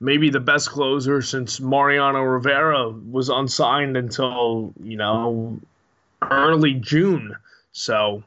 [0.00, 5.60] maybe the best closer since Mariano Rivera was unsigned until, you know,
[6.22, 7.36] early June.
[7.72, 8.24] So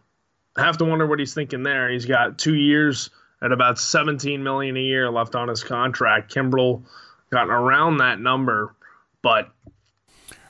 [0.55, 1.89] I have to wonder what he's thinking there.
[1.89, 3.09] He's got two years
[3.41, 6.33] at about 17 million a year left on his contract.
[6.33, 6.83] Kimbrel
[7.29, 8.75] got around that number,
[9.21, 9.49] but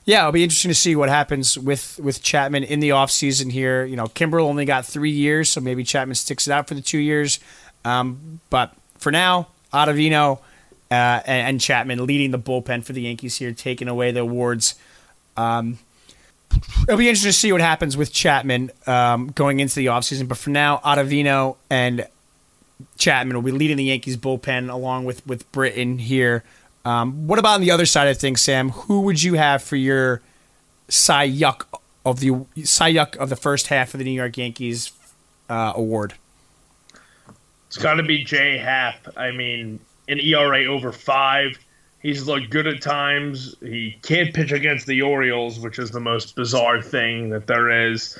[0.05, 3.85] yeah, it'll be interesting to see what happens with with Chapman in the offseason here.
[3.85, 6.81] You know, Kimbrel only got three years, so maybe Chapman sticks it out for the
[6.81, 7.39] two years.
[7.85, 10.39] Um, but for now, Ottavino
[10.91, 14.75] uh, and, and, Chapman leading the bullpen for the Yankees here, taking away the awards.
[15.37, 15.77] Um,
[16.83, 20.27] it'll be interesting to see what happens with Chapman um, going into the offseason.
[20.27, 22.07] But for now, Ottavino and
[22.97, 26.43] Chapman will be leading the Yankees bullpen along with, with Britton here.
[26.85, 28.69] Um, what about on the other side of things, Sam?
[28.69, 30.21] Who would you have for your
[30.87, 31.63] Cy Yuck
[32.05, 34.91] of the Cy Yuck of the first half of the New York Yankees
[35.49, 36.13] uh, award?
[37.67, 39.07] It's got to be Jay Happ.
[39.15, 41.59] I mean, an ERA over five.
[42.01, 43.55] He's looked good at times.
[43.59, 48.17] He can't pitch against the Orioles, which is the most bizarre thing that there is.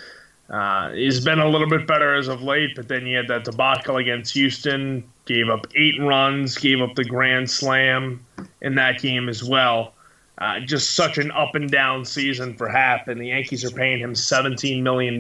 [0.50, 3.44] Uh, he's been a little bit better as of late, but then he had that
[3.44, 8.26] debacle against Houston, gave up eight runs, gave up the grand slam
[8.62, 9.94] in that game as well.
[10.40, 14.00] Uh, just such an up and down season for Happ, and the Yankees are paying
[14.00, 15.20] him $17 million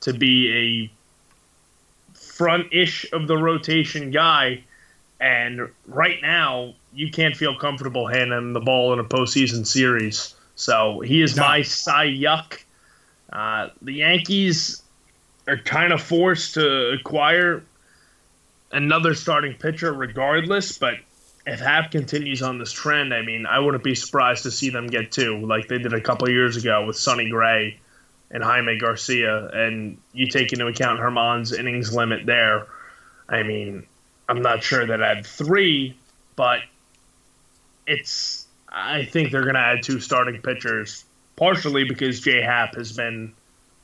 [0.00, 0.90] to be
[2.12, 4.64] a front ish of the rotation guy.
[5.20, 10.34] And right now, you can't feel comfortable handing the ball in a postseason series.
[10.54, 11.42] So he is no.
[11.42, 12.62] my Cy Yuck.
[13.32, 14.82] Uh, the Yankees
[15.46, 17.64] are kind of forced to acquire
[18.72, 20.94] another starting pitcher regardless, but
[21.46, 24.86] if Happ continues on this trend, I mean, I wouldn't be surprised to see them
[24.86, 27.78] get two, like they did a couple years ago with Sonny Gray
[28.30, 29.48] and Jaime Garcia.
[29.48, 32.66] And you take into account Germán's innings limit there.
[33.28, 33.86] I mean,
[34.28, 35.96] I'm not sure that I'd three,
[36.36, 36.60] but
[37.86, 38.46] it's.
[38.70, 41.06] I think they're going to add two starting pitchers,
[41.38, 43.32] partially because Jay Happ has been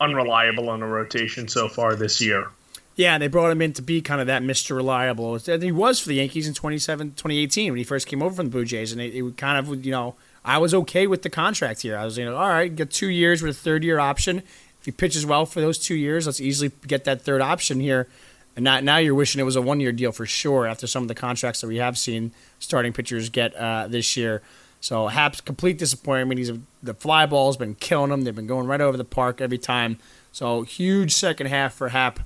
[0.00, 2.48] unreliable on the rotation so far this year.
[2.96, 4.76] Yeah, they brought him in to be kind of that Mr.
[4.76, 5.36] Reliable.
[5.38, 8.64] He was for the Yankees in 2018 when he first came over from the Blue
[8.64, 8.92] Jays.
[8.92, 11.96] And it, it, kind of, you know, I was okay with the contract here.
[11.96, 14.38] I was, you know, all right, get two years with a third year option.
[14.38, 18.06] If he pitches well for those two years, let's easily get that third option here.
[18.54, 21.02] And now, now you're wishing it was a one year deal for sure after some
[21.02, 22.30] of the contracts that we have seen
[22.60, 24.42] starting pitchers get uh, this year.
[24.84, 26.36] So Happ's complete disappointment.
[26.36, 28.20] He's the fly ball's been killing him.
[28.20, 29.96] They've been going right over the park every time.
[30.30, 32.20] So huge second half for Happ.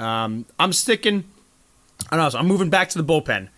[0.00, 1.22] Um, I'm sticking.
[2.10, 2.28] I know.
[2.28, 3.50] So I'm moving back to the bullpen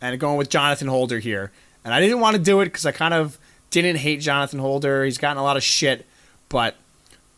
[0.00, 1.50] and going with Jonathan Holder here.
[1.84, 3.36] And I didn't want to do it because I kind of
[3.70, 5.04] didn't hate Jonathan Holder.
[5.04, 6.06] He's gotten a lot of shit,
[6.48, 6.76] but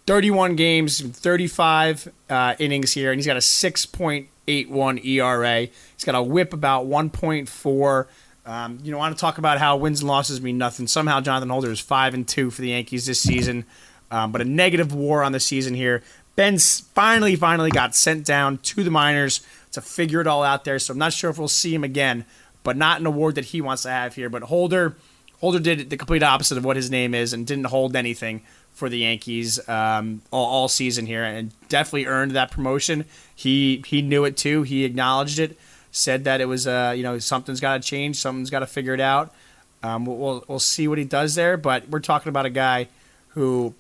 [0.07, 5.61] 31 games, 35 uh, innings here, and he's got a 6.81 ERA.
[5.61, 8.07] He's got a WHIP about 1.4.
[8.47, 10.87] Um, you know, I want to talk about how wins and losses mean nothing.
[10.87, 13.65] Somehow, Jonathan Holder is five and two for the Yankees this season,
[14.11, 16.03] um, but a negative WAR on the season here.
[16.37, 19.41] Ben finally, finally got sent down to the minors
[19.73, 20.79] to figure it all out there.
[20.79, 22.25] So I'm not sure if we'll see him again,
[22.63, 24.29] but not an award that he wants to have here.
[24.29, 24.97] But Holder,
[25.41, 28.89] Holder did the complete opposite of what his name is and didn't hold anything for
[28.89, 33.05] the Yankees um, all, all, season here, and definitely earned that promotion.
[33.35, 34.63] He he knew it too.
[34.63, 35.59] He acknowledged it.
[35.93, 38.17] Said that it was uh, you know something's got to change.
[38.17, 39.35] Something's got to figure it out.
[39.83, 41.57] Um, we'll we'll see what he does there.
[41.57, 42.89] But we're talking about a guy
[43.31, 43.75] who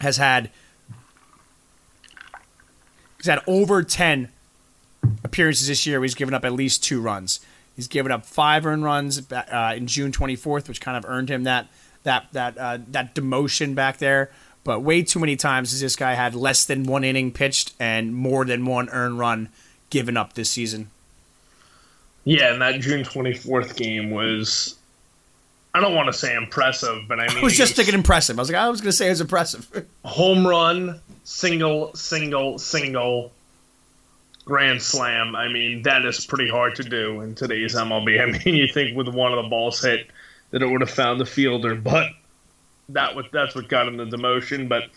[0.00, 0.50] has had
[3.26, 4.28] He's had over 10
[5.24, 6.00] appearances this year.
[6.00, 7.40] He's given up at least two runs.
[7.74, 11.42] He's given up five earned runs uh, in June 24th, which kind of earned him
[11.42, 11.66] that
[12.04, 14.30] that that uh, that demotion back there.
[14.62, 18.14] but way too many times has this guy had less than one inning pitched and
[18.14, 19.48] more than one earned run
[19.90, 20.88] given up this season.
[22.26, 24.74] Yeah, and that June 24th game was,
[25.72, 28.36] I don't want to say impressive, but I mean, I was just thinking impressive.
[28.36, 29.86] I was like, I was going to say it was impressive.
[30.04, 33.30] home run, single, single, single,
[34.44, 35.36] grand slam.
[35.36, 38.20] I mean, that is pretty hard to do in today's MLB.
[38.20, 40.08] I mean, you think with one of the balls hit
[40.50, 42.10] that it would have found the fielder, but
[42.88, 44.68] that was, that's what got him the demotion.
[44.68, 44.90] But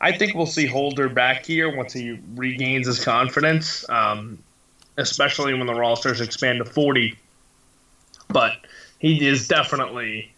[0.00, 3.88] I think we'll see Holder back here once he regains his confidence.
[3.88, 4.40] Um,
[4.96, 7.16] especially when the rosters expand to 40.
[8.28, 8.52] But
[8.98, 10.32] he is definitely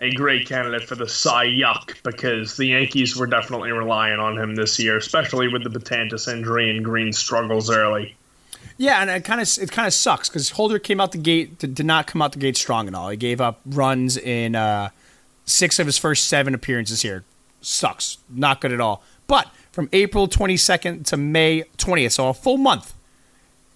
[0.00, 4.54] a great candidate for the Cy Yuck because the Yankees were definitely relying on him
[4.54, 8.16] this year, especially with the Betances injury and Green struggles early.
[8.78, 11.58] Yeah, and it kind of it kind of sucks because Holder came out the gate
[11.58, 13.10] did, did, not come out the gate strong at all.
[13.10, 14.88] He gave up runs in uh,
[15.44, 17.24] six of his first seven appearances here.
[17.60, 19.02] Sucks, not good at all.
[19.26, 22.94] But from April 22nd to May 20th, so a full month,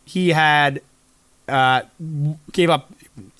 [0.05, 0.83] he had
[1.49, 1.83] uh,
[2.53, 2.93] gave up.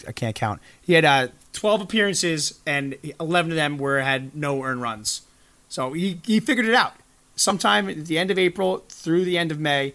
[0.07, 0.61] I can't count.
[0.83, 5.23] He had uh, 12 appearances, and 11 of them were had no earned runs.
[5.69, 6.95] So he, he figured it out.
[7.37, 9.95] Sometime at the end of April through the end of May,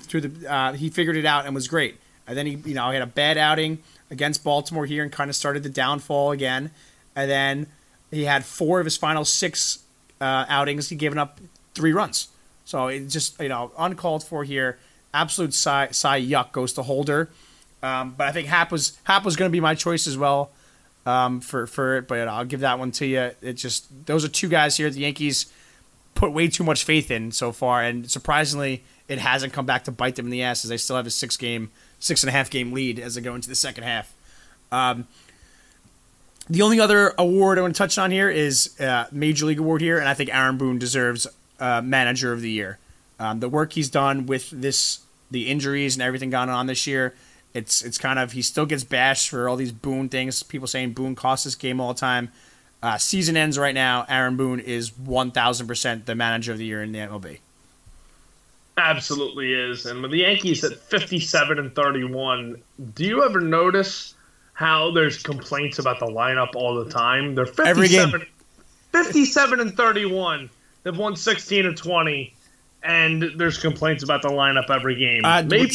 [0.00, 1.98] through the uh, he figured it out and was great.
[2.26, 3.78] And then he you know he had a bad outing
[4.10, 6.70] against Baltimore here and kind of started the downfall again.
[7.14, 7.66] And then
[8.10, 9.80] he had four of his final six
[10.20, 10.88] uh, outings.
[10.88, 11.40] He given up
[11.74, 12.28] three runs.
[12.64, 14.78] So it just you know uncalled for here
[15.12, 17.30] absolute Cy, Cy yuck goes to Holder.
[17.82, 20.50] Um, but I think Happ was Happ was going to be my choice as well
[21.06, 22.08] um, for for it.
[22.08, 23.30] But I'll give that one to you.
[23.40, 24.90] It just those are two guys here.
[24.90, 25.46] The Yankees
[26.14, 29.92] put way too much faith in so far, and surprisingly, it hasn't come back to
[29.92, 32.32] bite them in the ass as they still have a six game, six and a
[32.32, 34.14] half game lead as they go into the second half.
[34.70, 35.06] Um,
[36.48, 39.80] the only other award I want to touch on here is uh, Major League Award
[39.80, 41.26] here, and I think Aaron Boone deserves
[41.60, 42.78] uh, Manager of the Year.
[43.20, 45.00] Um, the work he's done with this,
[45.30, 47.14] the injuries and everything gone on this year,
[47.52, 50.42] it's it's kind of he still gets bashed for all these Boone things.
[50.42, 52.32] People saying Boone costs this game all the time.
[52.82, 54.06] Uh, season ends right now.
[54.08, 57.38] Aaron Boone is one thousand percent the manager of the year in the MLB.
[58.78, 62.62] Absolutely is, and with the Yankees at fifty-seven and thirty-one,
[62.94, 64.14] do you ever notice
[64.54, 67.34] how there's complaints about the lineup all the time?
[67.34, 68.24] They're 57,
[68.92, 70.48] 57 and thirty-one.
[70.84, 72.32] They've won sixteen and twenty
[72.82, 75.24] and there's complaints about the lineup every game.
[75.24, 75.72] Uh, Maybe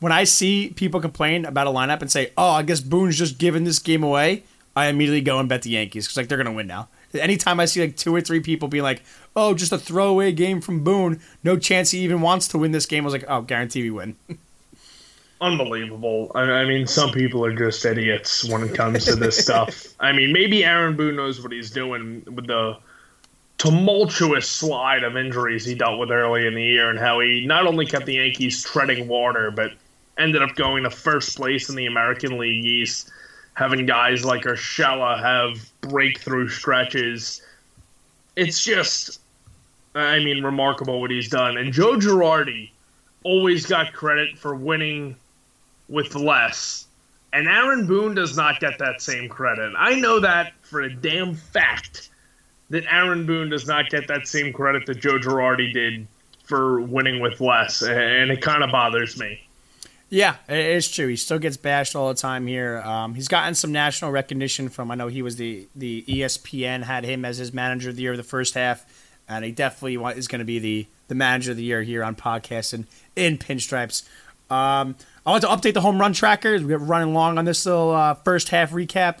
[0.00, 3.38] when I see people complain about a lineup and say, "Oh, I guess Boone's just
[3.38, 4.44] giving this game away,"
[4.76, 6.88] I immediately go and bet the Yankees because like they're gonna win now.
[7.14, 9.02] Anytime I see like two or three people being like,
[9.34, 12.86] "Oh, just a throwaway game from Boone, no chance he even wants to win this
[12.86, 14.16] game," I was like, "Oh, guarantee we win."
[15.40, 16.32] Unbelievable.
[16.34, 19.86] I, I mean, some people are just idiots when it comes to this stuff.
[20.00, 22.76] I mean, maybe Aaron Boone knows what he's doing with the
[23.58, 27.66] tumultuous slide of injuries he dealt with early in the year and how he not
[27.66, 29.72] only kept the Yankees treading water, but
[30.16, 33.10] ended up going to first place in the American League East,
[33.54, 37.42] having guys like Urshela have breakthrough stretches.
[38.36, 39.20] It's just,
[39.94, 41.58] I mean, remarkable what he's done.
[41.58, 42.70] And Joe Girardi
[43.24, 45.16] always got credit for winning
[45.88, 46.86] with less.
[47.32, 49.74] And Aaron Boone does not get that same credit.
[49.76, 52.10] I know that for a damn fact
[52.70, 56.06] that Aaron Boone does not get that same credit that Joe Girardi did
[56.44, 59.40] for winning with less, and it kind of bothers me.
[60.10, 61.08] Yeah, it is true.
[61.08, 62.78] He still gets bashed all the time here.
[62.78, 64.90] Um, he's gotten some national recognition from.
[64.90, 68.12] I know he was the the ESPN had him as his manager of the year
[68.12, 68.86] of the first half,
[69.28, 72.16] and he definitely is going to be the the manager of the year here on
[72.16, 74.08] podcast and in pinstripes.
[74.50, 74.96] Um,
[75.26, 76.64] I want to update the home run trackers.
[76.64, 79.18] We're running long on this little uh, first half recap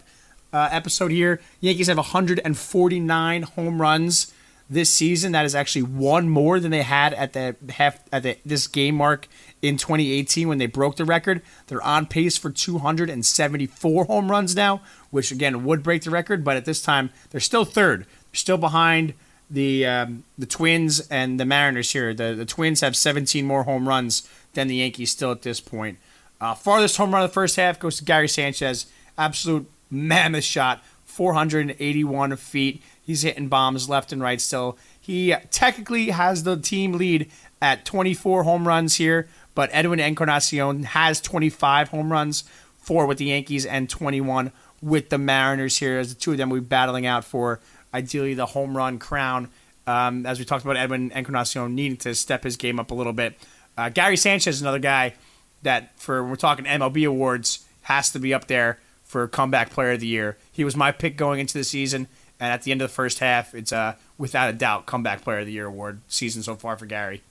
[0.52, 1.40] uh, episode here.
[1.60, 4.32] Yankees have 149 home runs
[4.70, 5.32] this season.
[5.32, 8.96] That is actually one more than they had at the half at the, this game
[8.96, 9.26] mark
[9.62, 11.42] in 2018 when they broke the record.
[11.66, 16.56] They're on pace for 274 home runs now, which again would break the record, but
[16.56, 18.00] at this time they're still third.
[18.00, 19.14] They're still behind
[19.50, 22.12] the um, the Twins and the Mariners here.
[22.12, 25.98] The the Twins have 17 more home runs than the Yankees still at this point.
[26.40, 28.86] Uh, farthest home run of the first half goes to Gary Sanchez.
[29.16, 32.82] Absolute mammoth shot, 481 feet.
[33.02, 34.78] He's hitting bombs left and right still.
[35.00, 37.30] He technically has the team lead
[37.60, 42.44] at 24 home runs here, but Edwin Encarnacion has 25 home runs,
[42.76, 46.50] four with the Yankees and 21 with the Mariners here, as the two of them
[46.50, 47.60] will be battling out for
[47.92, 49.48] ideally the home run crown.
[49.86, 53.12] Um, as we talked about, Edwin Encarnacion needing to step his game up a little
[53.12, 53.38] bit.
[53.76, 55.14] Uh, Gary Sanchez another guy
[55.62, 58.78] that, for when we're talking MLB awards, has to be up there
[59.08, 60.36] for comeback player of the year.
[60.52, 62.06] He was my pick going into the season,
[62.38, 65.40] And at the end of the first half, it's uh, without a doubt comeback player
[65.40, 67.22] of the year award season so far for Gary.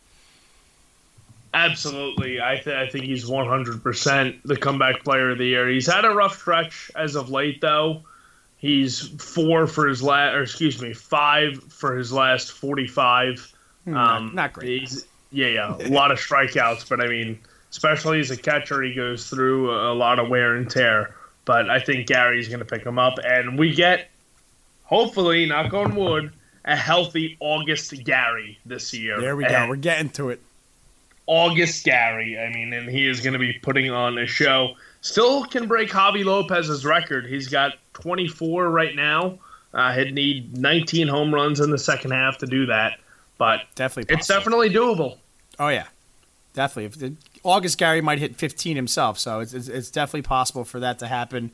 [1.54, 5.70] Absolutely, I, th- I think he's 100% the comeback player of the year.
[5.70, 8.04] He's had a rough stretch as of late, though.
[8.58, 13.54] He's four for his last, or excuse me, five for his last 45.
[13.86, 14.92] Hmm, um, not, great.
[15.32, 17.40] yeah, yeah, a lot of strikeouts, but I mean,
[17.72, 21.16] especially as a catcher, he goes through a lot of wear and tear.
[21.48, 24.10] But I think Gary's going to pick him up, and we get,
[24.84, 26.34] hopefully, knock on wood,
[26.66, 29.20] a healthy August Gary this year.
[29.22, 29.70] There we and go.
[29.70, 30.42] We're getting to it.
[31.26, 32.38] August Gary.
[32.38, 34.76] I mean, and he is going to be putting on a show.
[35.00, 37.26] Still can break Javy Lopez's record.
[37.26, 39.40] He's got 24 right now.
[39.74, 43.00] Uh, he'd need 19 home runs in the second half to do that,
[43.38, 44.20] but definitely, possible.
[44.20, 45.18] it's definitely doable.
[45.60, 45.86] Oh yeah,
[46.58, 47.08] definitely.
[47.08, 51.00] if August Gary might hit 15 himself, so it's, it's, it's definitely possible for that
[51.00, 51.52] to happen.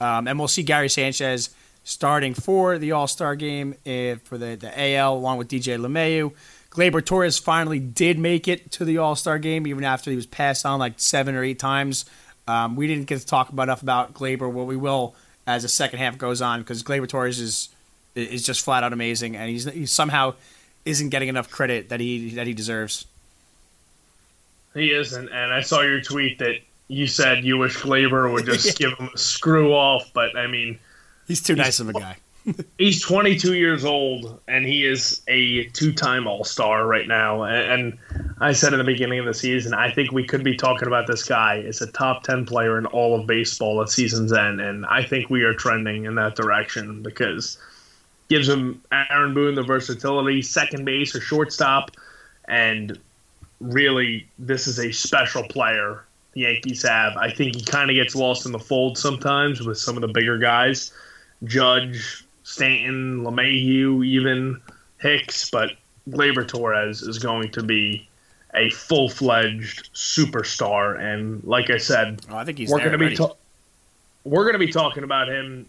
[0.00, 1.50] Um, and we'll see Gary Sanchez
[1.84, 6.32] starting for the All Star game uh, for the, the AL along with DJ LeMahieu.
[6.70, 10.26] Gleyber Torres finally did make it to the All Star game, even after he was
[10.26, 12.04] passed on like seven or eight times.
[12.46, 14.52] Um, we didn't get to talk about enough about Gleyber.
[14.52, 15.14] Well, we will
[15.46, 17.70] as the second half goes on because Gleyber Torres is
[18.14, 20.34] is just flat out amazing, and he's he somehow
[20.84, 23.06] isn't getting enough credit that he that he deserves.
[24.74, 26.56] He isn't, and I saw your tweet that
[26.88, 30.78] you said you wish Gleyber would just give him a screw off, but I mean,
[31.26, 32.16] he's too he's, nice of a guy.
[32.78, 37.96] he's 22 years old and he is a two-time all-star right now and
[38.40, 41.06] i said in the beginning of the season i think we could be talking about
[41.06, 44.84] this guy as a top 10 player in all of baseball at season's end and
[44.86, 47.58] i think we are trending in that direction because
[48.28, 51.92] gives him aaron boone the versatility second base or shortstop
[52.48, 52.98] and
[53.62, 58.14] really this is a special player the yankees have i think he kind of gets
[58.14, 60.92] lost in the fold sometimes with some of the bigger guys
[61.44, 64.60] Judge, Stanton, LeMahieu, even
[64.98, 65.72] Hicks, but
[66.08, 68.08] Gleyber Torres is going to be
[68.54, 70.98] a full fledged superstar.
[71.00, 73.34] And like I said, oh, I think he's we're going to be ta-
[74.24, 75.66] we're going to be talking about him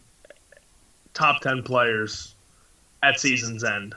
[1.13, 2.33] top ten players
[3.01, 3.95] at season's end.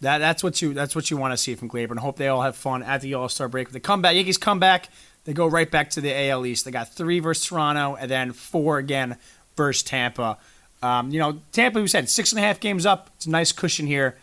[0.00, 2.28] That that's what you that's what you want to see from Gleyber, and hope they
[2.28, 3.68] all have fun at the All Star break.
[3.68, 4.88] If they come back, Yankees come back,
[5.24, 6.64] they go right back to the AL East.
[6.64, 9.16] They got three versus Toronto, and then four again
[9.56, 10.38] versus Tampa.
[10.82, 13.08] Um, you know, Tampa, we said six and a half games up.
[13.16, 14.16] It's a nice cushion here.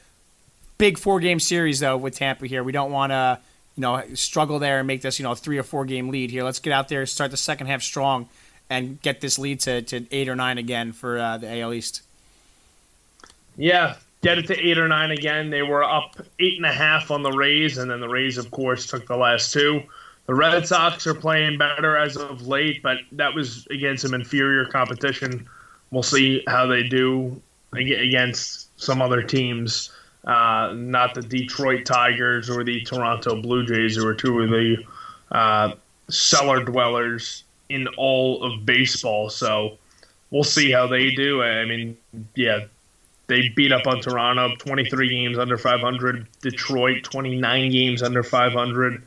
[0.77, 2.63] Big four game series though with Tampa here.
[2.63, 3.39] We don't want to,
[3.75, 6.43] you know, struggle there and make this, you know, three or four game lead here.
[6.43, 8.29] Let's get out there, start the second half strong,
[8.69, 12.03] and get this lead to, to eight or nine again for uh, the AL East.
[13.57, 15.49] Yeah, get it to eight or nine again.
[15.49, 18.51] They were up eight and a half on the Rays, and then the Rays, of
[18.51, 19.81] course, took the last two.
[20.27, 24.65] The Red Sox are playing better as of late, but that was against some inferior
[24.65, 25.49] competition.
[25.89, 27.41] We'll see how they do
[27.73, 29.91] against some other teams,
[30.25, 34.77] uh, not the Detroit Tigers or the Toronto Blue Jays, who are two of the
[35.31, 35.73] uh,
[36.09, 39.29] cellar dwellers in all of baseball.
[39.29, 39.77] So
[40.29, 41.41] we'll see how they do.
[41.41, 41.97] I mean,
[42.35, 42.65] yeah,
[43.27, 46.27] they beat up on Toronto, 23 games under 500.
[46.41, 49.01] Detroit, 29 games under 500.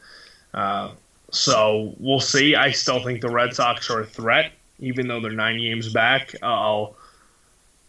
[0.54, 0.92] Uh,
[1.30, 2.54] so we'll see.
[2.54, 6.34] I still think the Red Sox are a threat, even though they're nine games back.
[6.42, 6.96] I'll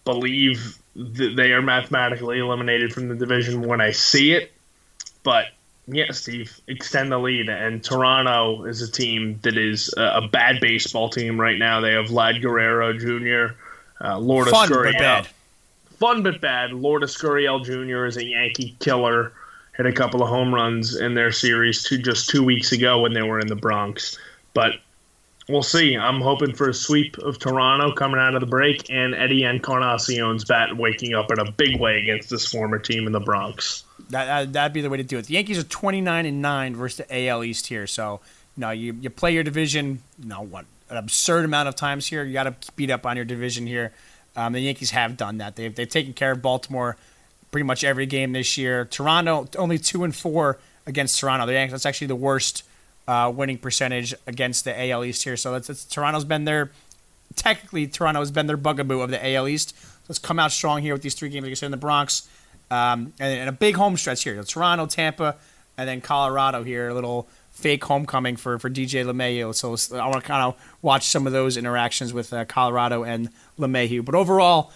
[0.03, 4.51] believe that they are mathematically eliminated from the division when I see it.
[5.23, 5.45] But
[5.87, 7.49] yeah, Steve, extend the lead.
[7.49, 11.81] And Toronto is a team that is a, bad baseball team right now.
[11.81, 13.55] They have Vlad Guerrero Jr.,
[14.03, 15.27] uh, Lourdes Fun, Gurriel.
[15.99, 16.71] Fun but bad.
[16.71, 18.05] Lourdes Gurriel Jr.
[18.05, 19.33] is a Yankee killer
[19.77, 23.13] hit a couple of home runs in their series to just two weeks ago when
[23.13, 24.17] they were in the Bronx.
[24.53, 24.75] But
[25.49, 25.97] we'll see.
[25.97, 30.45] I'm hoping for a sweep of Toronto coming out of the break and Eddie Encarnacion's
[30.45, 33.83] bat waking up in a big way against this former team in the Bronx.
[34.09, 35.25] That that'd be the way to do it.
[35.25, 38.21] The Yankees are 29 and nine versus the AL East here, so
[38.55, 40.01] know you, you play your division.
[40.19, 42.23] You know what an absurd amount of times here.
[42.23, 43.91] You got to beat up on your division here.
[44.35, 45.55] Um, the Yankees have done that.
[45.55, 46.97] They've they've taken care of Baltimore
[47.51, 48.85] pretty much every game this year.
[48.85, 51.45] Toronto only two and four against Toronto.
[51.45, 52.63] The Yankees that's actually the worst
[53.07, 55.37] uh, winning percentage against the AL East here.
[55.37, 56.71] So that's, that's Toronto's been their
[57.35, 59.75] technically Toronto has been their bugaboo of the AL East.
[60.07, 62.27] Let's come out strong here with these three games, like I said, in the Bronx,
[62.69, 64.41] um, and, and, a big home stretch here.
[64.43, 65.35] Toronto, Tampa,
[65.77, 66.89] and then Colorado here.
[66.89, 69.55] A little fake homecoming for for DJ LeMahieu.
[69.55, 73.29] So I want to kind of watch some of those interactions with uh, Colorado and
[73.57, 74.05] LeMahieu.
[74.05, 74.71] But overall,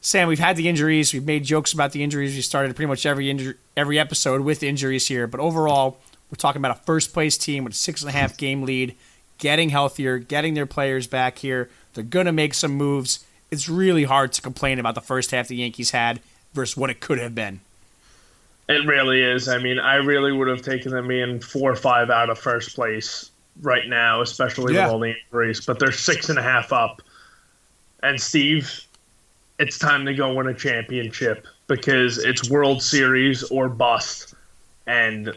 [0.00, 1.12] Sam, we've had the injuries.
[1.12, 2.34] We've made jokes about the injuries.
[2.34, 5.26] We started pretty much every injury, every episode with injuries here.
[5.26, 5.98] But overall,
[6.30, 8.96] we're talking about a first place team with a six and a half game lead,
[9.36, 11.68] getting healthier, getting their players back here.
[11.92, 15.46] They're going to make some moves it's really hard to complain about the first half
[15.46, 16.20] the Yankees had
[16.54, 17.60] versus what it could have been.
[18.72, 19.48] It really is.
[19.48, 22.74] I mean, I really would have taken them in four or five out of first
[22.74, 24.86] place right now, especially Yeah.
[24.86, 25.60] with all the injuries.
[25.64, 27.02] But they're six and a half up.
[28.02, 28.80] And Steve,
[29.58, 34.34] it's time to go win a championship because it's World Series or bust.
[34.86, 35.32] And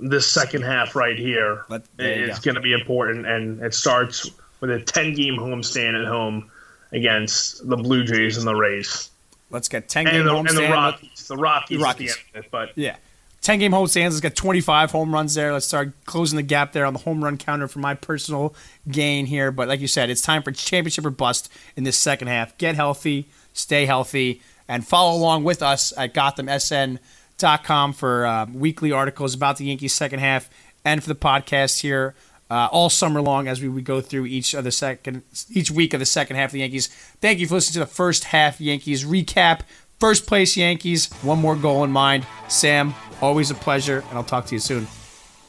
[0.00, 3.26] this second half right here Let- is going to be important.
[3.26, 4.30] And it starts
[4.60, 6.50] with a 10 game homestand at home
[6.92, 9.10] against the Blue Jays and the Rays.
[9.50, 10.62] Let's get 10 game And the, and the.
[10.70, 11.28] Rockies.
[11.28, 12.14] The Rockies, The Rockies.
[12.32, 12.96] The end it, but Yeah.
[13.40, 14.10] 10 game homestands.
[14.10, 15.52] Let's get 25 home runs there.
[15.52, 18.54] Let's start closing the gap there on the home run counter for my personal
[18.90, 19.50] gain here.
[19.52, 22.58] But like you said, it's time for championship or bust in this second half.
[22.58, 29.34] Get healthy, stay healthy, and follow along with us at GothamSN.com for uh, weekly articles
[29.34, 30.50] about the Yankees second half
[30.84, 32.14] and for the podcast here
[32.50, 35.94] uh, all summer long as we, we go through each of the second each week
[35.94, 36.88] of the second half of the Yankees.
[37.20, 39.60] Thank you for listening to the first half Yankees recap.
[39.98, 42.26] First place Yankees, one more goal in mind.
[42.48, 44.86] Sam, always a pleasure, and I'll talk to you soon.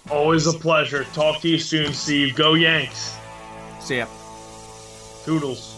[0.09, 1.03] Always a pleasure.
[1.13, 2.35] Talk to you soon, Steve.
[2.35, 3.15] Go Yanks.
[3.79, 4.07] See ya.
[5.23, 5.68] Toodles.